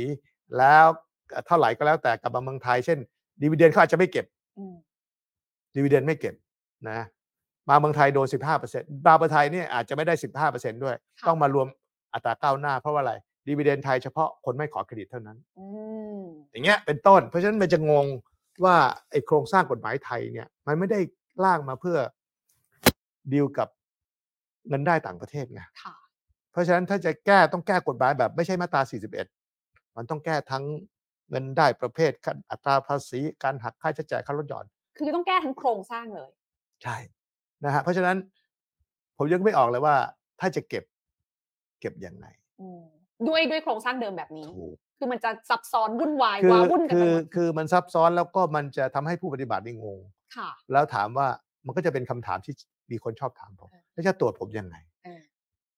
[0.57, 0.85] แล้ว
[1.47, 2.99] เท่าไหร่ก็แล้วแต่กลับมาเมืองไทย เช่น
[3.41, 4.25] dividend เขาอาจจะไม่เก็บ
[4.57, 4.75] อืม
[5.75, 6.35] dividend ไม่เก็บ
[6.89, 6.99] นะ
[7.69, 11.67] มาเมืองไทยโดน 15เปอร์เซ็นต์มาเมืองไทยเนี่ยอาจจะไม่ได้ 15เปอร์เซ็นต์ด้วย ค่ะ ต้องมารวม
[12.13, 13.13] อัตราก้าวหน้าเพราะว่าอะไร
[13.47, 15.65] dividend ไทยเฉพาะคนไม่ขอเครดิตเท่านั้น อื
[16.21, 18.05] มอย่างเงี้ยเป็นต้น เพราะฉะนั้นมันจะงง
[18.63, 18.75] ว่า
[19.11, 20.99] ไอ้โครงสร้างกฎหมายไทยเนี่ย มันไม่ได้
[21.45, 21.97] ร่างมาเพื่อ
[23.33, 23.69] ดีลกับ
[24.67, 25.95] เงินได้ต่างประเทศไง ค่ะ
[26.51, 28.81] เพราะฉะนั้นถ้าจะแก้ต้องแก้กฎหมายแบบไม่ใช่มาตรา
[29.39, 30.63] 41 มันต้องแก้ทั้ง
[31.29, 34.65] เงินได้ประเภทขั้นอัตราภาษี การหักค่าใช้จ่ายค่าลดหย่อน
[34.97, 36.29] คือต้องแก้ทั้งโครงสร้างเลย
[36.83, 36.97] ใช่
[37.65, 38.17] นะฮะเพราะฉะนั้น
[39.17, 39.95] ผมยังไม่ออกเลยว่า
[40.39, 40.83] ถ้าจะเก็บ
[41.79, 42.25] เก็บยังไง
[42.61, 42.81] อืม
[43.27, 49.99] ด้วยด้วยโครงสร้างเดิมแบบนี้ถูกคือมันจะซับซ้อนวุ่นวายคือว้าวุ่นกันคืไปอหมดคือมันซับซ้อนแล้วก็มันจะทำให้ผู้ปฏิบัตินี่งง
[50.35, 51.27] ค่ะแล้วถามว่า
[51.65, 52.53] มันก็จะเป็นคำถามที่
[52.91, 55.21] มีคนชอบถามผมเออแล้วจะตรวจผมยังไงเออ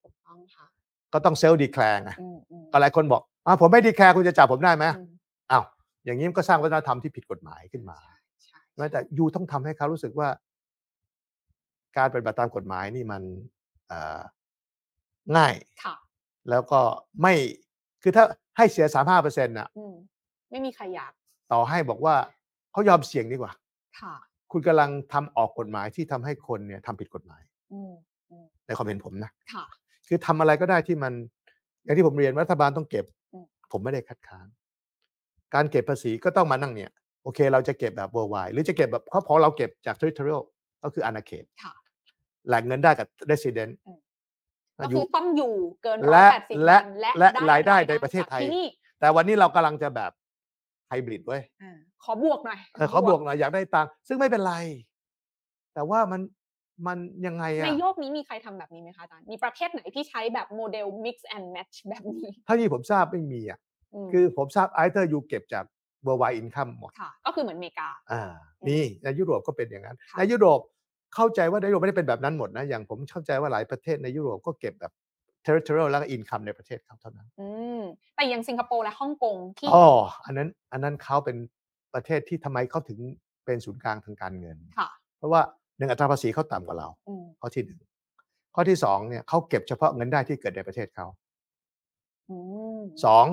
[0.02, 0.66] ถูกต้องค่ะ
[1.14, 5.10] ก็ต้องเซลล์ดีแคลร์ไงอืมอืมก็หลายคนบอกอ่าผมไม่ดีแคลร์คุณจะจับผมได้ไหมอืม
[5.52, 5.64] อ้าว
[6.06, 7.98] อย่างนี้มันก็สร้างวัฒนธรรมที่ผิดกฎหมายขึ้นมา
[8.46, 10.28] ใช่ใช่แม้แต่ยูต้องทำให้เขารู้สึกว่า
[11.98, 13.22] การปฏิบัติตามกฎหมายนี่มัน
[13.88, 14.22] เอ่อ
[15.38, 15.96] ง่ายค่ะ
[16.50, 16.82] แล้วก็
[17.22, 17.34] ไม่
[18.02, 18.24] คือถ้า
[18.58, 19.94] ให้เสียสามห้าเปอร์เซ็นต์น่ะอืม
[20.50, 21.12] ไม่มีใครอยาก
[21.52, 22.16] ต่อให้บอกว่า
[22.72, 23.54] เขายอมเสี่ยงดีกว่า
[24.00, 24.16] ค่ะ
[24.52, 27.42] คุณกำลังทำออกกฎหมายที่ทำให้คนเนี่ยทำผิดกฎหมาย
[27.74, 27.94] อืม
[28.66, 29.66] ในความเห็นผมนะค่ะ
[30.08, 31.14] คือทำอะไรก็ได้ที่มัน
[31.84, 34.48] อย่างที่ผมเรียนว่ารัฐบาลต้องเก็บอืมผมไม่ได้คัดค้าน
[35.54, 36.92] การเก็บภาษีก็ต้องมานั่งเนี่ย
[37.24, 40.42] โอเค เราจะเก็บแบบ worldwide หรือจะเก็บแบบเขาพอเราเก็บจาก territorial
[40.84, 41.74] ก็คืออาณาเขตค่ะ
[42.48, 44.00] แหล่งเงินได้กับ resident อืม
[44.80, 48.68] ก็อยู่คือต้องอยู่เกินและ180และวันและและได้รายได้ในประเทศจากไทยที่นี่
[49.00, 50.12] แต่วันนี้เรากำลังจะแบบ
[50.88, 54.56] ไฮบริดเว้ยอ่าขอบวกหน่อยเออเขาบวกหน่อยอยากได้ตังค์ซึ่งไม่เป็นไร
[55.74, 56.22] แต่ว่ามัน
[56.88, 63.60] มันยังไงอะในโลกนี้มีใครทำแบบนี้ไหมคะอาจารย์มีประเทศไหนที่ใช้แบบโมเดล mix and match แบบนี้เท่าที่ผมทราบไม่มีอะ
[64.06, 65.66] มคือผมทราบ either you เก็บจาก
[66.06, 68.32] worldwide income หมด ค่ะ ก็คือเหมือนอเมริกา อ่า
[68.70, 70.60] นี่ในยุโรปก็เป็นอย่างนั้น ค่ะ ในยุโรป
[71.16, 74.92] เข้าใจว่าในยุโรปไม่ได้เป็นแบบนั้นหมดนะ อย่างผมเข้าใจว่าหลายประเทศในยุโรปก็เก็บแบบ
[75.46, 77.48] territorial แล้วก็ income ในประเทศเขาเท่านั้น อื
[77.80, 77.82] ม
[78.16, 79.88] แต่อย่างสิงคโปร์และฮ่องกงที่ อ๋อ
[80.26, 81.38] อันนั้น อันนั้นเขาเป็น
[81.94, 83.00] ประเทศที่ทำไมเขาถึง
[83.46, 85.42] เป็นศูนย์กลางทางการเงิน ค่ะ เพราะว่า
[85.78, 87.80] หนึ่งอัตราภาษีเขาต่ำกว่าเรา อืมข้อที่หนึ่ง
[88.56, 91.08] ข้อที่สองเนี่ยเขาเก็บเฉพาะเงินได้ที่เกิดในประเทศเขา
[92.30, 92.38] อื
[92.80, 93.26] มสอง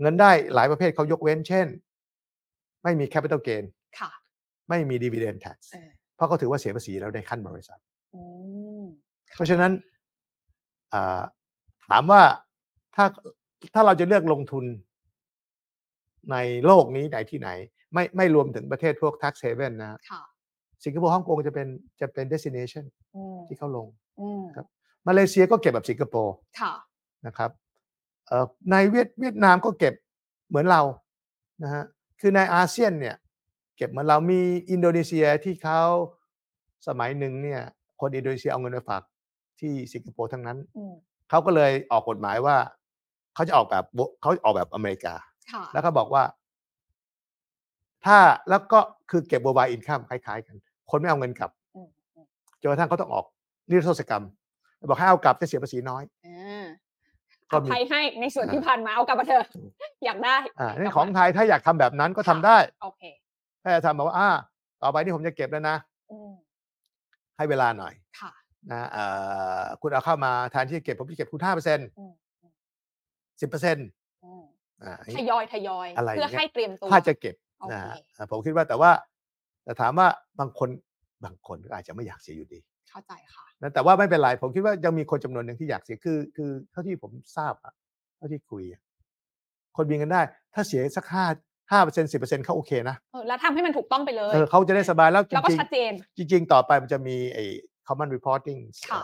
[0.00, 1.66] เงินได้หลายประเภทเขายกเว้น เช่น
[2.82, 3.64] ไม่มี capital gain
[3.98, 4.10] ค่ะ
[4.68, 7.78] ไม่มี dividend tax เออเพ ราะเขาถือว่าเสียภาษีแล้วในขั้นบริษัท
[8.14, 8.22] อื
[8.80, 8.84] ม
[9.34, 9.72] เพราะฉะนั้น
[10.92, 11.22] อ่า
[11.88, 12.22] ถามว่า
[12.94, 13.04] ถ้า
[13.74, 14.64] ถ้าเราจะเลือกลงทุน
[16.32, 17.48] ในโลกนี้ไหนที่ไหน
[17.94, 20.22] ไม่ไม่รวมถึงประเทศพวก tax haven นะค่ะ
[20.84, 21.68] สิงคโปร์ฮ่องกงจะเป็น
[22.00, 22.84] จะเป็น destination
[23.16, 23.86] อืมที่เขาลง
[24.20, 24.66] อืมครับ
[25.06, 26.72] มาเลเซียก็เก็บแบบสิงคโปร์ค่ะ
[27.26, 27.50] นะครับ
[28.26, 29.94] เอ่อในเวียดเวียดนามก็เก็บ
[30.48, 30.82] เหมือนเรา
[31.62, 31.84] นะฮะ
[32.20, 33.16] คือในอาเซียนเนี่ย
[33.76, 35.80] เก็บเหมือนเรามีอินโดนีเซียที่เขา
[36.88, 37.62] สมัยหนึ่งเนี่ย
[38.00, 39.02] คนอินโดนีเซียเอาเงินไปฝาก
[39.60, 40.94] ที่สิงคโปร์ทั้งนั้น อืม
[41.30, 42.56] เขาก็เลยออกกฎหมายว่า
[43.34, 45.14] เขาจะออกแบบโบเขาออกแบบอเมริกา
[45.52, 46.22] ค่ะแล้วเขาบอกว่า
[48.04, 48.80] ถ้าแล้วก็
[49.10, 50.56] คือเก็บ worldwide income คล้ายๆกัน
[50.90, 52.26] คนไม่เอาเงินกลับอืมอืม
[52.60, 53.26] จนกระทั่งเขาต้องออก
[53.68, 54.24] นิรโทษกรรม
[54.88, 56.64] บอกให้เอากลับจะเสียภาษีน้อย อ่า
[57.50, 59.70] ก็อมี ภัยให้ในส่วนอ่าที่ผ่านมาเอากลับมาเถอะถูก
[60.04, 63.02] อยากได้อ่านี่กลับของมาไทยถ้าอยากทำแบบนั้นก็ทำได้ โอเค
[63.62, 64.28] ถ้าจะทำแบบว่าอ่า
[64.82, 65.76] ต่อไปนี่ผมจะเก็บแล้วนะ
[66.12, 66.30] อืม
[67.36, 68.32] ให้เวลาหน่อยค่ะ
[68.72, 69.04] นะเอ่
[69.60, 72.12] อคุณเอาเข้ามาแทนที่จะเก็บผมจะเก็บคุณห้าเปอร์เซ็นต์อืม
[73.40, 73.88] สิบเปอร์เซ็นต์
[74.24, 74.44] อืม
[74.82, 78.90] อ่าทยอยทยอยอะไรเพื่ออย่างเงี้ยให้เตรียมตัวถ้าจะเก็บโอเคนะฮะอ่าผมคิดว่าแต่ว่า
[79.64, 80.08] แต่ถามว่า
[80.40, 80.68] บางคน
[81.24, 87.74] บางคนก็อาจจะไม่อยากเสียอยู่ดี เข้าใจค่ะนะแต่ว่าไม่เป็นไรผมคิดว่ายังมีคนจำนวนหนึ่งที่อยากเสียคือ คือเท่าที่ผมทราบอะ
[88.16, 88.80] เท่าที่คุยอะ
[89.76, 90.22] คนมีเงินได้
[90.54, 91.24] ถ้าเสียสักห้า
[91.72, 97.44] ห้าเปอร์เซ็นต์สิบเปอร์เซ็นต์เขาโอเคนะเออแล้วทำให้มันถูกต้องไปเลย เออเขาจะได้สบายแล้วจแล้วก็ริงชัดเจน ๆจริง ๆ ต่อไปมันจะมีไอ้
[97.86, 99.00] common reporting ค่ะ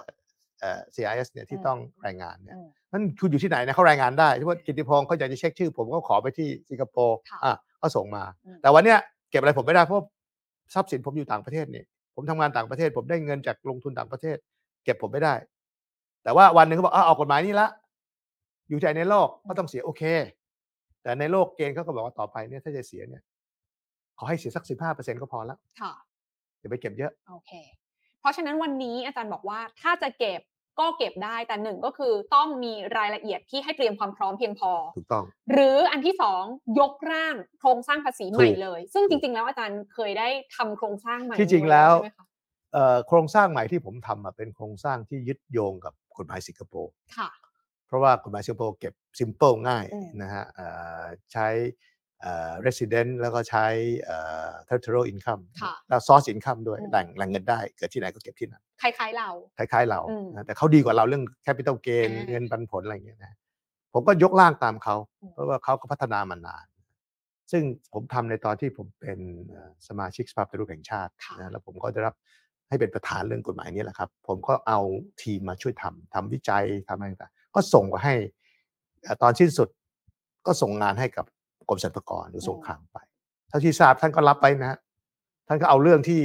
[0.61, 8.99] เอ่อ CIS เนี่ยที่อืม ต้องรายงานเนี่ย อืม นั่นคุณอยู่ที่ไหนนะเขารายงานได้ที่ว่ากิติพงศ์เขาอยากจะเช็คชื่อ ผมก็ขอไปที่สิงคโปร์ค่ะอะก็ส่งมา อืม แต่วันเนี้ย
[9.31, 10.05] เก็บอะไรผมไม่ได้เพราะ
[10.75, 14.37] ทรัพย์สินผมอยู่ต่างประเทศนี่ผมทำงานต่างประเทศ ผมได้เงินจากลงทุนต่างประเทศ
[14.85, 15.35] เก็บผมไม่ได้
[16.25, 17.69] แต่ว่าวันหนึ่งเขาบอกอะออกกฎหมายนี้ละ
[18.69, 20.03] อยู่ใจในโลกก็ต้องเสียโอเค
[21.03, 23.23] แต่ในโลกเกณฑ์เขาก็บอกว่าต่อไปเนี่ยถ้าจะเสียเนี่ย
[24.19, 25.93] ขอให้เสียสักสิบห้าเปอร์เซ็นต์ก็พอละค่ะ
[26.61, 27.53] อย่าไปเก็บเยอะ โอเค
[28.21, 30.41] เพราะฉะนั้นวันนี้อาจารย์บอกว่าถ้าจะเก็บ
[30.81, 36.43] ก็เก็บได้แต่หนึ่งก็คือต้องมีรายละเอียดที่ให้เตรียมความพร้อมเพียงพอ ถูกต้อง หรืออันที่สอง
[36.81, 42.27] ยกร่างโครงสร้างภาษีใหม่ถูกเลย ซึ่งจริง ๆ แล้วอาจารย์เคยได้ทำโครงสร้างใหม่ที่จริงไว้แล้วใช่ไหมคะ
[42.73, 47.29] เอ่อโครงสร้างใหม่ที่ผมทำอะเป็นโครงสร้างที่ยึดโยงกับกฎหมายสิงคโปร์ค่ะ
[47.89, 50.67] เพราะว่ากฎหมายสิงคโปร์เก็บ simple ง่ายอืมนะฮะเอ่
[51.01, 51.49] อใช้
[52.21, 53.67] เอ่อ resident แล้วก็ใช้
[54.03, 54.17] เอ่
[54.49, 63.37] อ territorial income ค่ะแล้ว source income ด้วยอืมแหล่งแหล่งเงินได้ เกิดที่ไหนก็เก็บที่นั่นคล้ายๆเรา คล้ายๆเราอืมนะแต่เขาดีกว่าเราเรื่อง capital gain อ่าเงินปันผลอะไรอย่างเงี้ยนะ
[63.95, 66.67] ผมก็ยกร่างตามเขาอืมเพราะว่าเขาก็พัฒนามานาน
[67.53, 69.19] ซึ่งผมทำในตอนที่ผมเป็น
[69.51, 72.15] เอ่อสมาชิกสภาปฏิรูปแห่งชาติค่ะนะแล้วผมก็ได้รับ
[72.69, 74.81] ให้เป็นประธานเรื่องกฎหมายนี้แหละครับ ผมก็เอา
[75.23, 78.15] ทีมมาช่วยทำทำวิจัยทำอะไรต่างๆ ก็ส่งไปให้
[79.03, 79.69] เอ่อตอนสิ้นสุด
[80.47, 81.25] ก็ส่งงานให้กับ
[81.69, 82.97] กรมสรรพากรหรือส่งคลังไป
[83.49, 84.79] เท่าที่ทราบท่านก็รับไปนะฮะ
[85.49, 86.21] ท่านก็เอาเรื่องที่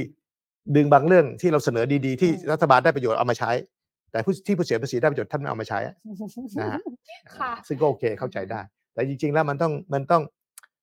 [0.76, 3.50] ดึงบางเรื่องที่เราเสนอดีๆ ที่อืมรัฐบาลได้ประโยชน์เอามาใช้
[4.10, 5.94] แต่ผู้ที่ผู้เสียภาษีได้ประโยชน์ท่านไม่เอามาใช้อะ
[6.60, 6.80] นะฮะ
[7.36, 8.60] ค่ะอ่าซึ่งก็โอเคเข้าใจได้
[8.94, 10.22] แต่จริง ๆ แล้วมันต้องมันต้อง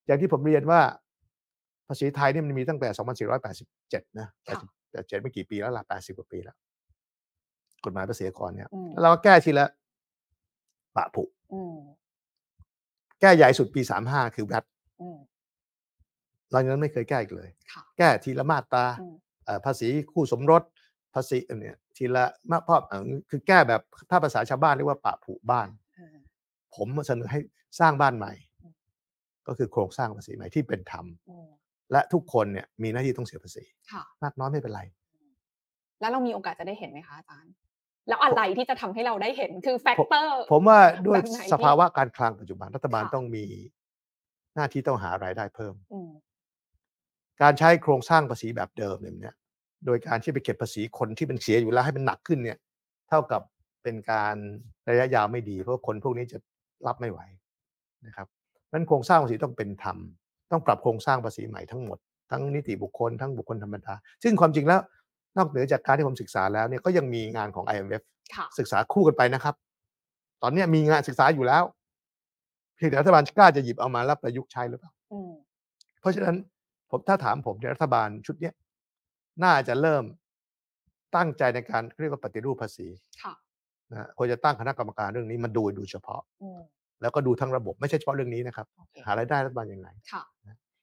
[0.07, 0.81] อย่างที่ผมเรียนว่า
[1.87, 2.89] ภาษีไทยนี่มันมีตั้งแต่
[3.53, 4.61] 2487 นะค่ะ
[4.91, 6.55] 87ไม่กี่ปีแล้วล่ะ80 กว่าปีแล้ว
[7.85, 9.67] กฎหมายภาษีอากรเนี่ยอืมแล้วเราก็แก้ทีละ
[10.95, 11.23] ปะผุ
[11.54, 11.75] อืม
[13.21, 14.65] แก้ใหญ่สุดปี35คือแวด
[15.01, 15.17] อืม
[16.51, 20.63] หลังจากนั้นไม่เคยแก้อีกเลยค่ะแก้ทีละมาตราอืมเอ่อภาษีคู่สมรส
[21.13, 25.67] ภาษีเอ่อเนี่ยทีละมาพอบเอ่อคือแก้แบบถ้าภาษาชาวบ้านเรียกว่าปะผุบ้าน
[25.99, 26.17] อ่า
[26.75, 27.39] ผมเสนอให้
[27.80, 28.73] สร้างบ้านใหม่อืม
[29.47, 31.49] ก็คือโครงสร้างภาษีใหม่ที่เป็นธรรมอืม
[31.91, 34.82] และทุกคนเนี่ยมีหน้าที่ต้องเสียภาษีค่ะมากน้อยไม่เป็นไร
[35.99, 37.54] แล้วเรามีโอกาสจะได้เห็นไหมคะอาจารย์
[38.07, 43.45] แล้วอะไรที่จะทำให้เราได้เห็นคือแฟกเตอร์ ผมว่าด้วยแบบไหนที่สภาวะการคลังปัจจุบันรัฐบาลค่ะต้องมี
[44.55, 46.11] หน้าที่ต้องหารายได้เพิ่มอืม
[47.41, 49.35] การใช้โครงสร้างภาษีแบบเดิมเนี่ย
[49.85, 52.57] โดยการที่ไปเก็บภาษีคนที่มันเสียอยู่แล้วให้มันหนักขึ้นเนี่ย
[53.09, 53.41] เท่ากับ
[53.83, 54.35] เป็นการ
[54.89, 56.37] ระยะยาวไม่ดี เพราะว่าคนพวกนี้จะ
[56.87, 57.19] รับไม่ไหว
[58.05, 58.27] นะครับ
[58.71, 59.97] นั้นโครงสร้างภาษีต้องเป็นธรรม
[60.51, 61.97] ต้องปรับโครงสร้างภาษีใหม่ทั้งหมด
[62.31, 64.81] ทั้งนิติบุคคลทั้งบุคคลธรรมดา ซึ่งความจริงแล้ว
[65.37, 68.03] นอกเหนือจากการที่ผมศึกษาแล้วเนี่ยก็ยังมีงานของ IMF
[68.35, 69.55] ค่ะศึกษาคู่กันไปนะครับ
[70.41, 71.63] ตอนเนี้ยมีงานศึกษาอยู่แล้ว
[72.75, 75.31] เพียงแต่รัฐบาลกล้าจะหยิบเอามาแล้วประยุกต์ใช้หรือเปล่าอืม
[75.99, 76.35] เพราะฉะนั้น
[76.89, 78.53] ผมถ้าถามผมเนี่ยรัฐบาลชุดเนี้ย
[79.43, 80.03] น่าจะเริ่ม
[81.15, 82.87] ตั้งใจในการเรียกว่าปฏิรูปภาษี
[83.23, 83.33] ค่ะ
[83.91, 86.61] นะฮะควรจะตั้งคณะกรรมการเรื่องนี้มาดูโดยเฉพาะอืม
[87.01, 90.23] แล้วก็ดูทั้งระบบไม่ใช่เฉพาะเรื่องนี้นะครับโอเคหารายได้รัฐบาลยังไงค่ะ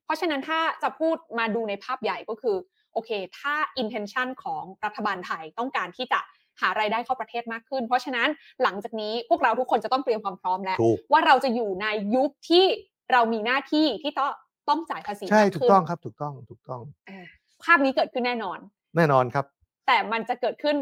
[0.05, 2.57] เพราะฉะนั้นถ้าจะพูดมาดูในภาพใหญ่ก็คือ
[2.93, 6.21] โอเค ถ้า intention ของรัฐบาลไทยต้องการที่จะ
[6.61, 8.29] หารายได้เข้าประเทศมากขึ้น เพราะฉะนั้น
[8.63, 12.65] หลังจากนี้พวกเราทุกคนจะต้องเตรียมความพร้อมแล้วถูกว่าเราจะอยู่ในยุคที่
[13.13, 14.33] เรามีหน้าที่ที่ต้อง
[14.69, 17.27] ต้องจ่ายภาษีใช่มากถูกขึ้นต้องครับถูกต้องถูกต้องอ่า
[17.65, 18.59] ภาพนี้เกิดขึ้นแน่นอน
[18.97, 19.47] แน่นอนครับ
[19.87, 20.77] แต่มันจะเกิดขึ้น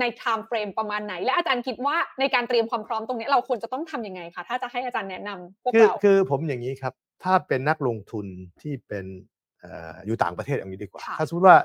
[0.00, 6.92] ใน time frame ประมาณไหน และอาจารย์คิดว่าในการเตรียมความพร้อมตรงนี้เราควรจะต้องทำยังไงคะถ้าจะให้อาจารย์แนะนำพวกคือเราคือผมอย่างนี้ครับ
[7.24, 8.26] ถ้าเป็นนักลงทุน
[8.60, 11.56] ที่เป็นเอ่ออยู่ต่างประเทศอย่างนี้ดีกว่าค่ะถ้าสมมติว่า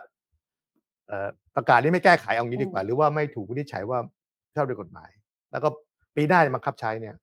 [1.08, 4.00] เอ่อประกาศนี้ไม่แก้ไขเอางี้ดีกว่าอืมหรือว่าไม่ถูกวินิจฉัยว่า
[4.56, 5.10] ชอบด้วยกฎหมาย
[5.52, 5.70] แล้วก็
[6.16, 7.16] ปีหน้าจะบังคับใช้เนี่ย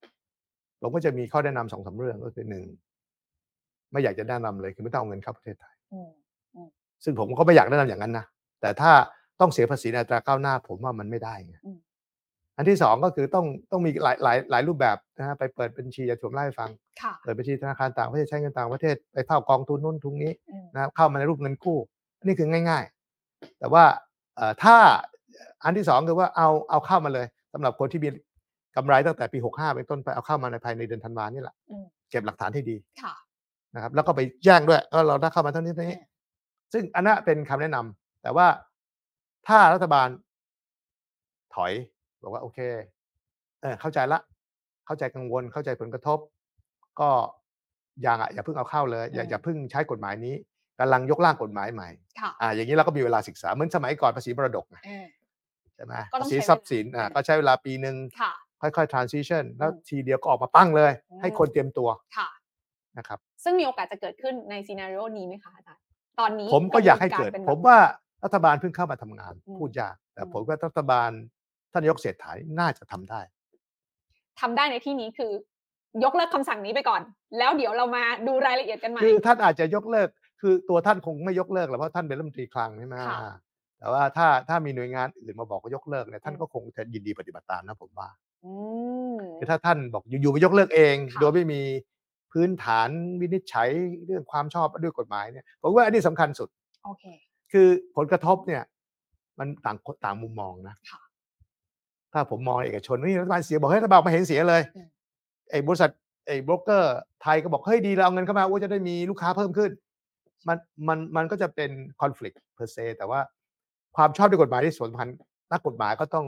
[0.80, 2.64] ผมก็จะมีข้อแนะนำสองสามเรื่องก็คือหนึ่ง
[3.92, 6.10] ไม่อยากจะแนะนำเลยคือไม่ต้องเอาเงินเข้าประเทศไทยอืม
[7.04, 8.24] ซึ่งผมก็ไม่อยากแนะนำอย่างนั้นนะ
[8.60, 8.92] แต่ถ้า
[9.40, 11.56] ต้องเสียภาษีในอัตราก้าวหน้า ผมว่ามันไม่ได้ไง
[12.60, 16.70] อืมอันที่สองก็คือต้องต้องมีหลายหลายหลายรูปแบบนะฮะไปเปิดบัญชีอย่างที่ผมเล่าให้ฟัง
[17.02, 21.78] ค่ะ เปิดบัญชีธนาคารต่างประเทศใช้เงินต่างประเทศไปเข้ากองทุนนู้นทุนนี้อืม นะครับเข้ามาในรูปเงินกู้
[22.18, 22.84] อันนี้คือง่าย
[23.22, 23.84] ๆ แต่ว่า
[24.36, 24.76] เอ่อถ้า
[25.64, 28.08] อันที่สองคือว่าเอาเอาเข้ามาเลยสำหรับคนที่มี
[28.76, 33.14] กำไรตั้งแต่ปี 65 เป็นต้นไปเอาเข้ามาในภายในเดือนธันวานี่แหละอืม เก็บหลักฐานให้ดี ค่ะ
[33.74, 36.08] นะครับแล้วก็ไปแจ้งด้วยว่าเราได้เข้ามาเท่านี้เท่านี้ อืม
[36.72, 38.46] ซึ่งอันนั้นเป็นคำแนะนำแต่ว่า
[39.48, 40.08] ถ้ารัฐบาล
[41.54, 41.72] ถอย
[42.22, 42.58] บอกว่าโอเค
[43.62, 44.20] เออเข้าใจละ
[44.86, 46.18] เข้าใจกังวลเข้าใจผลกระทบ
[47.00, 47.10] ก็
[48.06, 50.34] ยังอะอย่าเพิ่งเอาเข้าเลย อย่าอืมอย่าเพิ่งใช้กฎหมายนี้
[50.80, 51.88] กำลังยกร่างกฎหมายใหม่
[52.20, 55.06] ค่ะอ่าอย่างนี้เราก็มีเวลาศึกษาเหมือนสมัยก่อนภาษีมรดกไงอ่า
[55.74, 62.28] ใช่ไหมก็ต้อภางษีใช้เวลาทรัพย์สินอ่าอืมก็ใช้เวลาปีหนึ่งค่ะค่อยๆ transition แล้วอืมทีเดียวก็ออกมาปั้งเลยอืมให้คนเตรียมตัวค่ะ
[62.98, 65.82] นะครับ ซึ่งมีโอกาสจะเกิดขึ้นในซีนารีโอนี้ไหมคะอาจารย์
[66.20, 67.78] ตอนนี้ผมก็อยากให้เกิดระบวนรป็นผมแบบว่า
[68.24, 71.10] รัฐบาลเพิ่งเข้ามาทำงานอืมพูดยากแต่อืมผมว่ารัฐบาล
[71.72, 73.20] ท่านนายกเศรษฐานี่น่าจะทำได้
[74.40, 75.32] ทำได้ในที่นี้คือ
[76.04, 77.02] ยกเลิกคำสั่งนี้ไปก่อน
[77.38, 80.08] แล้วเดี๋ยวเรามาดูรายละเอียดกันใหม่คือท่านอาจจะยกเลิก
[80.40, 83.32] คือตัวท่านคงไม่ยกเลิกหรอกเพราะท่านเป็นรัฐมนตรีคลังใช่ไหมค่ะ
[83.78, 88.08] แต่ว่าถ้าถ้ามีหน่วยงานอื่นมาบอกว่ายกเลิกเนี่ยท่านอืมก็คงจะยินดีปฏิบัติตามนะผมว่า
[88.44, 88.52] อื
[89.14, 91.60] มคือถ้าท่านบอกอยู่ๆมายกเลิกเองค่ะโดยไม่มี
[92.32, 92.88] พื้นฐาน
[93.20, 93.68] วินิจฉัย
[94.06, 96.48] เรื่องความชอบด้วยกฎหมายเนี่ยผมว่าอันนี้สำคัญสุด
[96.84, 97.04] โอเค
[97.52, 98.62] คือผลกระทบเนี่ย
[99.38, 101.00] มันต่างคนต่างมุมมองนะค่ะ
[102.12, 104.86] ถ้าผมมองเอกชนนี่รัฐบาลเสียบอกเฮ้ยรัฐบาลไม่เห็นเสียเลยอืม
[105.50, 105.90] ไอ้บริษัท
[106.26, 109.70] ไอ้โบรกเกอร์ไทยก็บอกเฮ้ยดีเราเอาเงินเข้ามาว่าจะได้มีลูกค้าเพิ่มขึ้น
[110.48, 110.56] มัน
[110.88, 111.70] มันมันก็จะเป็น
[112.00, 113.20] คอน FLICT per se แต่ว่า
[113.96, 115.08] ความชอบด้วยกฎหมายที่สวนพัน
[115.52, 116.24] นักกฎหมายก็ต้อง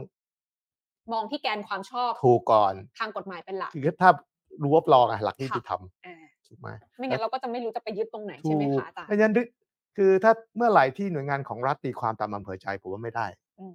[1.12, 4.10] มองที่แกนความชอบถูกก่อนทางกฎหมายเป็นหลักคือถ้า
[4.62, 6.16] รู้ว่าปลองอะหลักนิติธรรมอ่า
[6.48, 6.68] ถูกไหม
[6.98, 9.34] ไม่งั้นเราก็จะไม่รู้จะไปยึดตรงไหนใช่ถูไหมกคะอาจารย์เพราะฉะนั้น
[9.96, 13.26] คือถ้าเมื่อไหร่ที่หน่วยงานของรัฐตีความตามอำเภอใจผมว่าไม่ได้
[13.60, 13.66] อื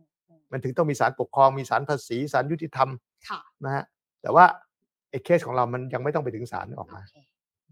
[0.50, 2.90] มอืมมันถึงต้องมีศาลปกครองมีศาลภาษีศาลยุติธรรม
[3.30, 3.84] ค่ะนะฮะ
[4.22, 4.46] แต่ว่า
[5.10, 7.18] ไอ้เคสของเรามันยังไม่ต้องไปถึงศาลออกมาโอเค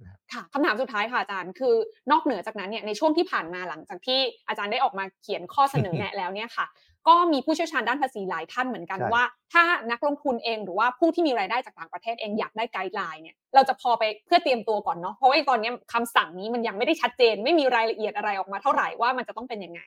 [0.02, 1.76] นะครับค่ะคำถามสุดท้ายค่ะอาจารย์ คือ
[2.12, 6.66] นอกเหนือจากนั้นเนี่ยในช่วงที่ผ่านมาหลังจากที่อาจารย์ได้ออกมาเขียนข้อเสนอแนะแล้วเนี่ยค่ะ
[7.08, 19.80] ก็มีผู้เชี่ยวชาญด้านภาษีหลายท่านเหมือนกันใช่ว่า ถ้านักลงทุนเองหรือว่าผู้ที่มีรายได้จากต่างประเทศเองอยากได้ guideline เนี่ยเราจะพอไปเพื่อเตรียมตัวก่อนเนาะเพราะว่าตอนเนี้ยคำสั่งนี้มันยังไม่ได้ชัดเจน ไม่มีรายละเอียดอะไรออกมาเท่าไหร่ว่ามันจะต้องเป็นยังไง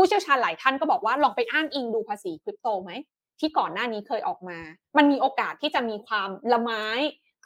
[0.00, 2.90] ผู้เชี่ยวชาญหลายท่านก็บอกว่าลองไปอ้างอิงดูภาษีคริปโตไหม
[3.40, 4.58] ที่ก่อนหน้านี้เคยออกมา
[4.96, 6.84] มันมีโอกาสที่จะมีความละม้าย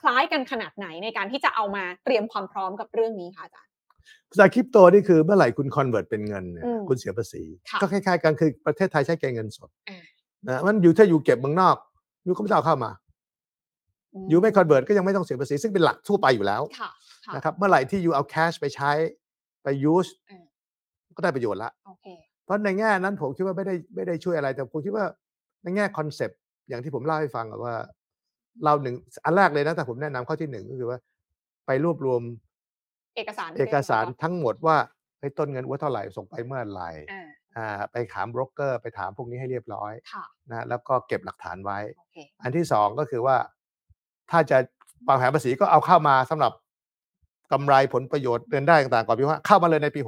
[0.01, 3.71] คล้ายกันขนาดไหนในการที่จะเอามาเตรียมความพร้อมกับเรื่องนี้คะอาจารย์
[4.31, 9.99] ภาษีคริปโตนี่คือเมื่อไหร่คุณ convert เป็นเงินเนี่ยอืมคุณเสียภาษีค่ะก็คล้ายๆกันคือประเทศไทยใช้เงินสดอ่า
[10.49, 11.77] นะมันอยู่ถ้าอยู่เก็บเมืองนอก
[12.25, 12.91] อยู่ก็ไม่ต้องเอาเข้ามา
[14.29, 16.91] อยู่ไม่ convert ก็ยังไม่ต้องเสียภาษี ซึ่งเป็นหลักทั่วไปอยู่แล้วค่ะ
[17.27, 18.91] ค่ะนะครับเมื่อไหร่ที่อยู่เอา cash ไปใช้
[19.63, 20.45] ไป use อืม
[21.17, 21.91] ก็ได้ประโยชน์ละโอ
[22.43, 25.05] เคเพราะในแง่นั้นผมคิดว่าไม่ได้ไม่ได้ช่วยอะไร แต่ผมคิดว่า
[25.63, 26.39] ในแง่ concept
[26.69, 27.75] อย่างที่ผมเล่าให้ฟังอะว่า
[28.65, 30.99] เราหนึ่งอันแรกเลยนะแต่ผมแนะนำข้อที่หนึ่งก็คือว่า
[31.67, 32.23] ไปรวบรวม
[33.17, 34.77] เอกสารเอกสารรียบร้อยทั้งหมดว่า
[35.19, 37.27] เฮ้ยต้นเงินว่าเท่าไหร่ส่งไปเมื่อไหร่อ่า
[37.57, 43.37] อ่าไปถามโบรกเกอร์ ไปถามพวกนี้ให้เรียบร้อยค่ะนะแล้วก็เก็บหลักฐานไว้โอเคอันที่สองก็คือว่า
[44.31, 44.59] ถ้าจะ
[45.09, 46.53] วางแผนภาษีก็เอาเข้ามาสำหรับ
[47.53, 50.05] กำไรผลประโยชน์เดือนได้ต่างๆก่อนพี่ว่าเข้ามาเลยในปีอื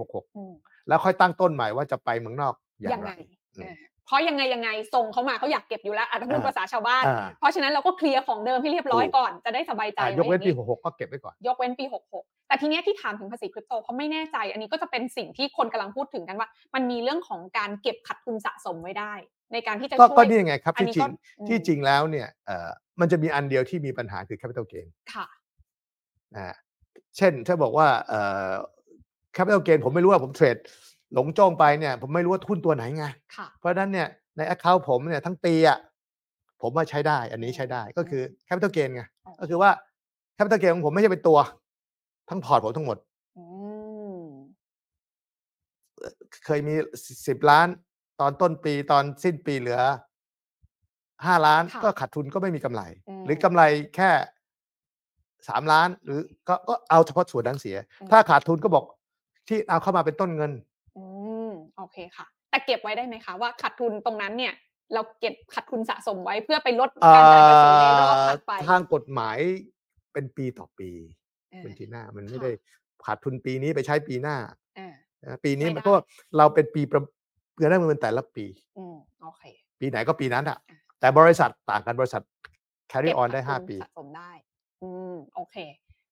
[0.50, 3.12] ม66 แล้วค่อยตั้งต้นใหม่ว่าจะไปเมืองนอกอย่างยังไรไง
[3.56, 3.76] อืมอ่า
[4.06, 11.84] เพราะยังไงยังไงส่งเขามาเขาอยากเก็บอยู่แล้วอาจจะพูดอ่าภาษาชาวบ้านอ่าเพราะฉะนั้นเราก็เคลียร์ของเดิมให้เรียบร้อยถูกก่อนจะได้สบายใจอะยกเว้นปีไอย่าง66 ก็เก็บไว้ก่อน ยกเว้นปี
[12.16, 19.12] 66 แต่ทีเนี้ยที่ถามถึงภาษีคริปโตเพราะไม่แน่ใจ อันนี้ก็จะเป็นสิ่งที่คนกำลังพูดถึงกันว่า มันมีเรื่องของการเก็บขัดทุนสะสมไว้ได้
[19.52, 22.70] ในการที่จะก็ช่วยก็นี่ไงครับอันที่นี้จริก็งอืมที่จริงแล้วเนี่ยเอ่อ
[23.00, 25.26] มันจะมีอันเดียวที่มีปัญหาคือ capital gain ค่ะ
[26.34, 26.56] นะฮะ
[27.16, 27.86] เช่นถ้าบอกว่า
[29.34, 30.56] เอ่อ capital gain ผมไม่รู้ว่าผมเทรด
[31.14, 33.06] หลงจ้องไปเนี่ย ผมไม่รู้ว่าหุ้นตัวไหนไง
[33.36, 35.78] ค่ะเพราะฉะนั้นเนี่ยใน account ผมเนี่ยทั้งปีอะ
[36.62, 39.70] ผมว่าใช้ได้ อันนี้ใช้ได้ก็คือ capital gain ไงอ๋อก็คือว่า
[40.36, 41.38] capital gain ของผมไม่ใช่เป็นตัว
[42.30, 42.96] ทั้งพอร์ตผมทั้งหมด
[43.38, 43.44] อื
[44.20, 44.24] ม
[46.44, 46.74] เคยมี
[47.26, 47.68] สิบล้าน
[48.20, 49.80] ตอนต้นปีตอนสิ้นปีเหลือ
[51.26, 53.62] ห้าล้านค่ะก็ขาดทุนก็ไม่มีกำไรอืมหรือกำไร
[53.96, 54.10] แค่
[55.48, 58.84] สามล้าน หรือก็ก็เอาเฉพาะส่วนนั้นเสียอืมถ้าขาดทุนก็บอก
[59.48, 60.52] ที่เอาเข้ามาเป็นต้นเงิน
[60.96, 61.04] อื
[61.48, 64.52] มโอเคค่ะ แต่เก็บไว้ได้ไหมคะว่าขาดทุนตรงนั้นเนี่ย
[64.94, 69.38] เราเก็บขาดทุนสะสมไว้เพื่อไปลดเอ่การจ่ายภาษีในรอบอถัดไปทางกฎหมาย
[70.12, 70.90] เป็นปีต่อปี
[71.52, 72.52] อ่าคุณทีหน้ามันไม่ค่ะได้
[73.04, 74.36] ขาดทุนปีนี้ไปใช้ปีหน้า
[74.78, 74.92] อ่า
[75.22, 75.94] นะปีนี้ไม่มันได้ก็
[76.36, 77.02] เราเป็นปีประ
[77.56, 78.44] เงินได้มันเป็นแต่ละปี
[78.78, 79.42] อืมโอเค
[79.80, 82.22] ปีไหนก็ปีนั้นอะอะ แต่บริษัทต่างกันบริษัท
[82.90, 84.30] carry เก็บ on ได้ขัห้าทุนปีสะสมได้
[84.82, 85.56] อืมโอเค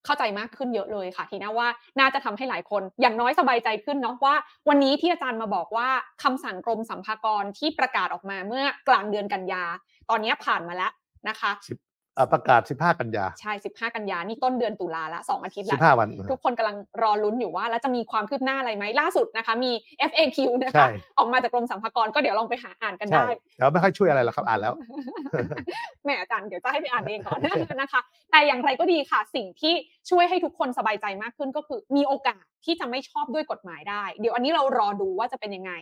[0.05, 1.69] เข้าใจมากขึ้นเยอะเลยค่ะ ทีน่าว่า
[2.01, 4.35] น่าจะทำให้หลายคน อย่างน้อยสบายใจขึ้นเนาะว่า
[4.69, 5.89] วันนี้ที่อาจารย์มาบอกว่า
[6.23, 9.65] คำสั่งกรมสัมภากรที่ประกาศออกมาเมื่อกลางเดือนกันยา
[10.11, 10.93] ตอนนี้ผ่านมาแล้ว
[11.29, 11.53] นะคะ
[12.33, 19.73] ประกาศ 15 กันยา ใช่ 15 กันยา นี่ต้นเดือนตุลาละสองอาทิตย์ละ15 วัน ทุกคนกำลังรอลุ้นอยู่ว่า แล้วจะมีความคืบหน้าอะไรไหม ล่าสุดนะคะ มี
[20.11, 20.89] FAQ นะใช่คะ
[21.19, 24.75] ออกมาจากกรมสรรพากรก็เดี๋ยวลองไปหาอ่านกันใช่ได้แต่ว่าไม่ค่อยช่วยอะไรหรอกครับ อ่านแล้ว
[26.05, 27.41] แหมอาจารย์ เดี๋ยวจะให้ไปอ่านเองก่อน
[27.81, 28.01] นะคะ
[28.31, 29.75] แต่อย่างไรก็ดีค่ะ สิ่งที่
[30.11, 35.73] ช่วยให้ทุกคนสบายใจมากขึ้นก็คือ มีโอกาสที่จะไม่ชอบด้วยกฎหมายได้ เดี๋ยวอันนี้เรารอดูว่าจะเป็นยังไง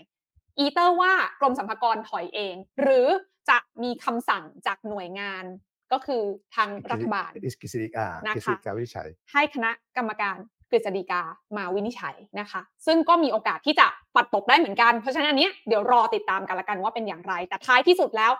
[0.59, 3.09] either ว่ากรมสรรพากรถอยเอง หรือ
[3.51, 5.45] จะมีคำสั่งจากหน่วยงาน
[5.93, 6.22] ก็คือ
[6.55, 10.36] ทางรัฐบาลอิสกิสิริอ่านะคะกิสิริการวินิจฉัยให้คณะกรรมการ
[10.70, 11.22] กฤษฎีกา
[11.57, 18.32] มาวินิจฉัยนะคะ ซึ่งก็มีโอกาสที่จะปัดตกได้เหมือนกันเพราะฉะนั้นอันเนี้ยเดี๋ยวรอติดตามกันละกันว่าเป็นอย่างไร แต่ท้ายที่สุดแล้ว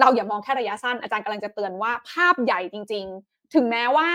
[0.00, 4.08] เราอย่ามองแค่ระยะสั้นอาจารย์กำลังจะเตือนว่าภาพใหญ่จริง ๆ ถึงแม้ว่า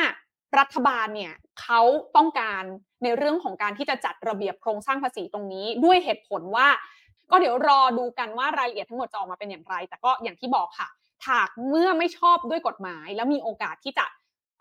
[0.60, 1.82] รัฐบาลเนี่ยเขา
[2.16, 2.64] ต้องการ
[3.04, 6.68] ในเรื่องของการที่จะจัดระเบียบโครงสร้างภาษีตรงนี้ ด้วยเหตุผลว่า
[7.32, 10.88] ก็เดี๋ยวรอดูกันว่ารายละเอียดทั้งหมดจะออกมาเป็นอย่างไร แต่ก็อย่างที่บอกค่ะ
[11.28, 14.06] ถากเมื่อไม่ชอบด้วยกฎหมาย แล้วมีโอกาสที่จะ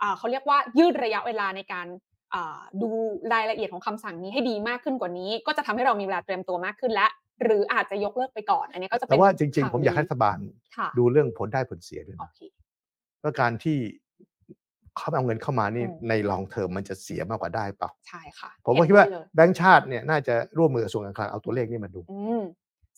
[0.03, 1.87] อ่าเขาเรียกว่ายืดระยะเวลาในการ
[2.35, 2.89] อ่าดู
[3.33, 7.07] รายละเอียดของคำสั่งนี้ให้ดีมากขึ้นกว่านี้ ก็จะทำให้เรามีเวลาเตรียมตัวมากขึ้นและ
[7.43, 10.39] หรืออาจจะยกเลิกไปก่อน อันนี้ก็จะเป็แต่นว่าจริงข่ๆผมอยากให้ดีรัฐบาล
[10.77, 12.41] ค่ะดูเรื่องผลได้ผลเสียด้วยโอนะเค
[13.19, 13.79] เพราะการที่
[14.97, 22.43] เขาเอาเงินเข้ามานี่อืมในลองเทอมมันจะเสียมากกว่าได้เปล่าใช่ค่ะผมก็เห็นคิดว่าด้วยเลยแบงก์ชาติเนี่ยน่าจะร่วมมือกับกระทรวงการคลังเอาตัวเลขนี่มาดูอืม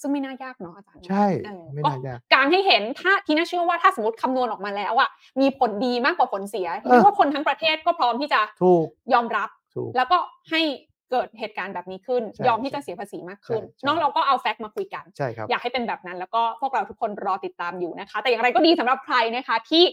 [0.03, 10.19] ซึ่งไม่น่ายากเนาะอาจารย์ใช่เออไม่ก็น่ายากการให้เห็นถ้าทีน่าเชื่อว่าถ้าสมมติคำนวณออกมาแล้วอะมีผลดีมากกว่าผลเสียเออเรียกว่าคนทั้งประเทศก็พร้อมที่จะถูกยอมรับถูกแล้วก็
[10.53, 10.63] ให้
[11.11, 19.85] เกิดเหตุการณ์แบบนี้ขึ้นใช่ยอมที่จะเสียภาษีมากขึ้นใช่ใช่เนอกเราก็เอาแฟกต์มาคุยกันใช่ครับอยากให้เป็นแบบนั้น แล้วก็พวกเราทุกคนรอติดตามอยู่นะคะ แต่อย่างไรก็ดีสำหรับใครนะคะ ที่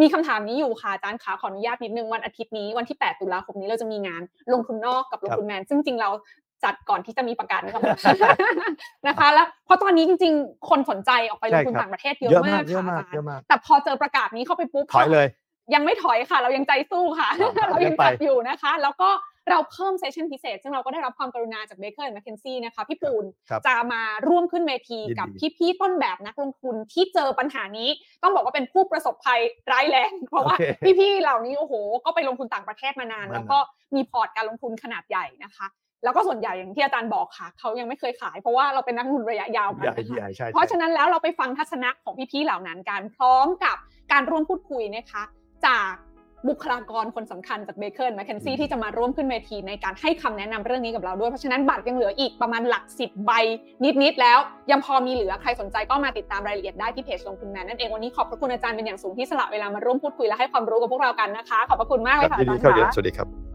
[0.00, 6.10] มีคำถามนี้อยู่ค่ะอาจารย์ขาขออนุญาตนิดนึงวันอาทิตย์นี้วันที่ 8 ตุลาคมนี้เราจะมีงานลงทุนนอกกับลงทุนแมนซึ่งจริงเรา
[6.64, 7.84] จัดก่อนที่จะมีประกาศนี้ก่อน
[9.06, 15.26] นะคะ แล้วเพราะตอนนี้จริงๆ คนสนใจออกไปลงทุนใช่ครับต่างประเทศเยอะเยอะมามากกเยอะค่ะมากอาจารเยอะย์มากแต่พอเจอประกาศนี้เข้าไปปุ๊บถอยเลย
[15.74, 17.28] ยังไม่ถอยค่ะ เรายังใจสู้ค่ะ
[17.58, 19.10] อ่าเรายังไปจัดอยู่นะคะ แล้วก็
[19.50, 25.28] เราเพิ่ม session พิเศษ ซึ่งเราก็ได้รับความกรุณาจาก Baker & McKenzie นะคะ พี่ปูนครับจะมาร่วมขึ้นเวทียินดีกับ
[25.58, 27.88] พี่ๆต้นแบบนักลงทุนที่เจอปัญหานี้
[28.22, 29.40] ต้องบอกว่าเป็นผู้ประสบภัย
[29.72, 33.58] ร้ายแรง เพราะว่าโอเคพี่ๆเหล่านี้โอ้โห ก็ไปลงทุนต่างประเทศมานานมานานแล้วก็
[33.94, 35.66] มีพอร์ตการลงทุนขนาดใหญ่นะคะ
[36.04, 43.76] แล้วก็ส่วนใหญ่อย่างที่อาจารย์บอกค่ะเขายังไม่เคยขาย เพราะว่าเราเป็นนักลงทุนระยะยาวกันใหญ่นะคะใหญ่ใช่เพราะใช่ฉะนั้นแล้วเราไปฟังทัศนะของพี่ๆเหล่านั้นกันพร้อมกับ
[44.12, 45.22] การร่วมพูดคุยนะคะ
[45.66, 45.92] จาก
[46.48, 53.32] บุคลากรคนสำคัญจาก Baker McKenzie ที่จะมาร่วมขึ้นเวทีในการให้คำแนะนำเรื่องนี้กับเราด้วย เพราะฉะนั้นบัตรยังเหลืออีกประมาณหลักสิบใบ
[54.02, 54.38] นิดๆแล้ว
[54.70, 63.47] ยังพอมีเหลือใครสนใจก็มาติดตามรายละเอียดได้ที่เพจลงทุนแมนนั่นเองวันนี้ขอบพระคุณอาจารย์เป็นอย่างสูงที่สละเวลามาร่วมพูดคุยและให้ความรู้กับพวกเรากันนะคะ ขอบพระคุณมากเลยค่ะยินดีอาดีจารย์เข้าเรียนค่ะสวัสดีครับ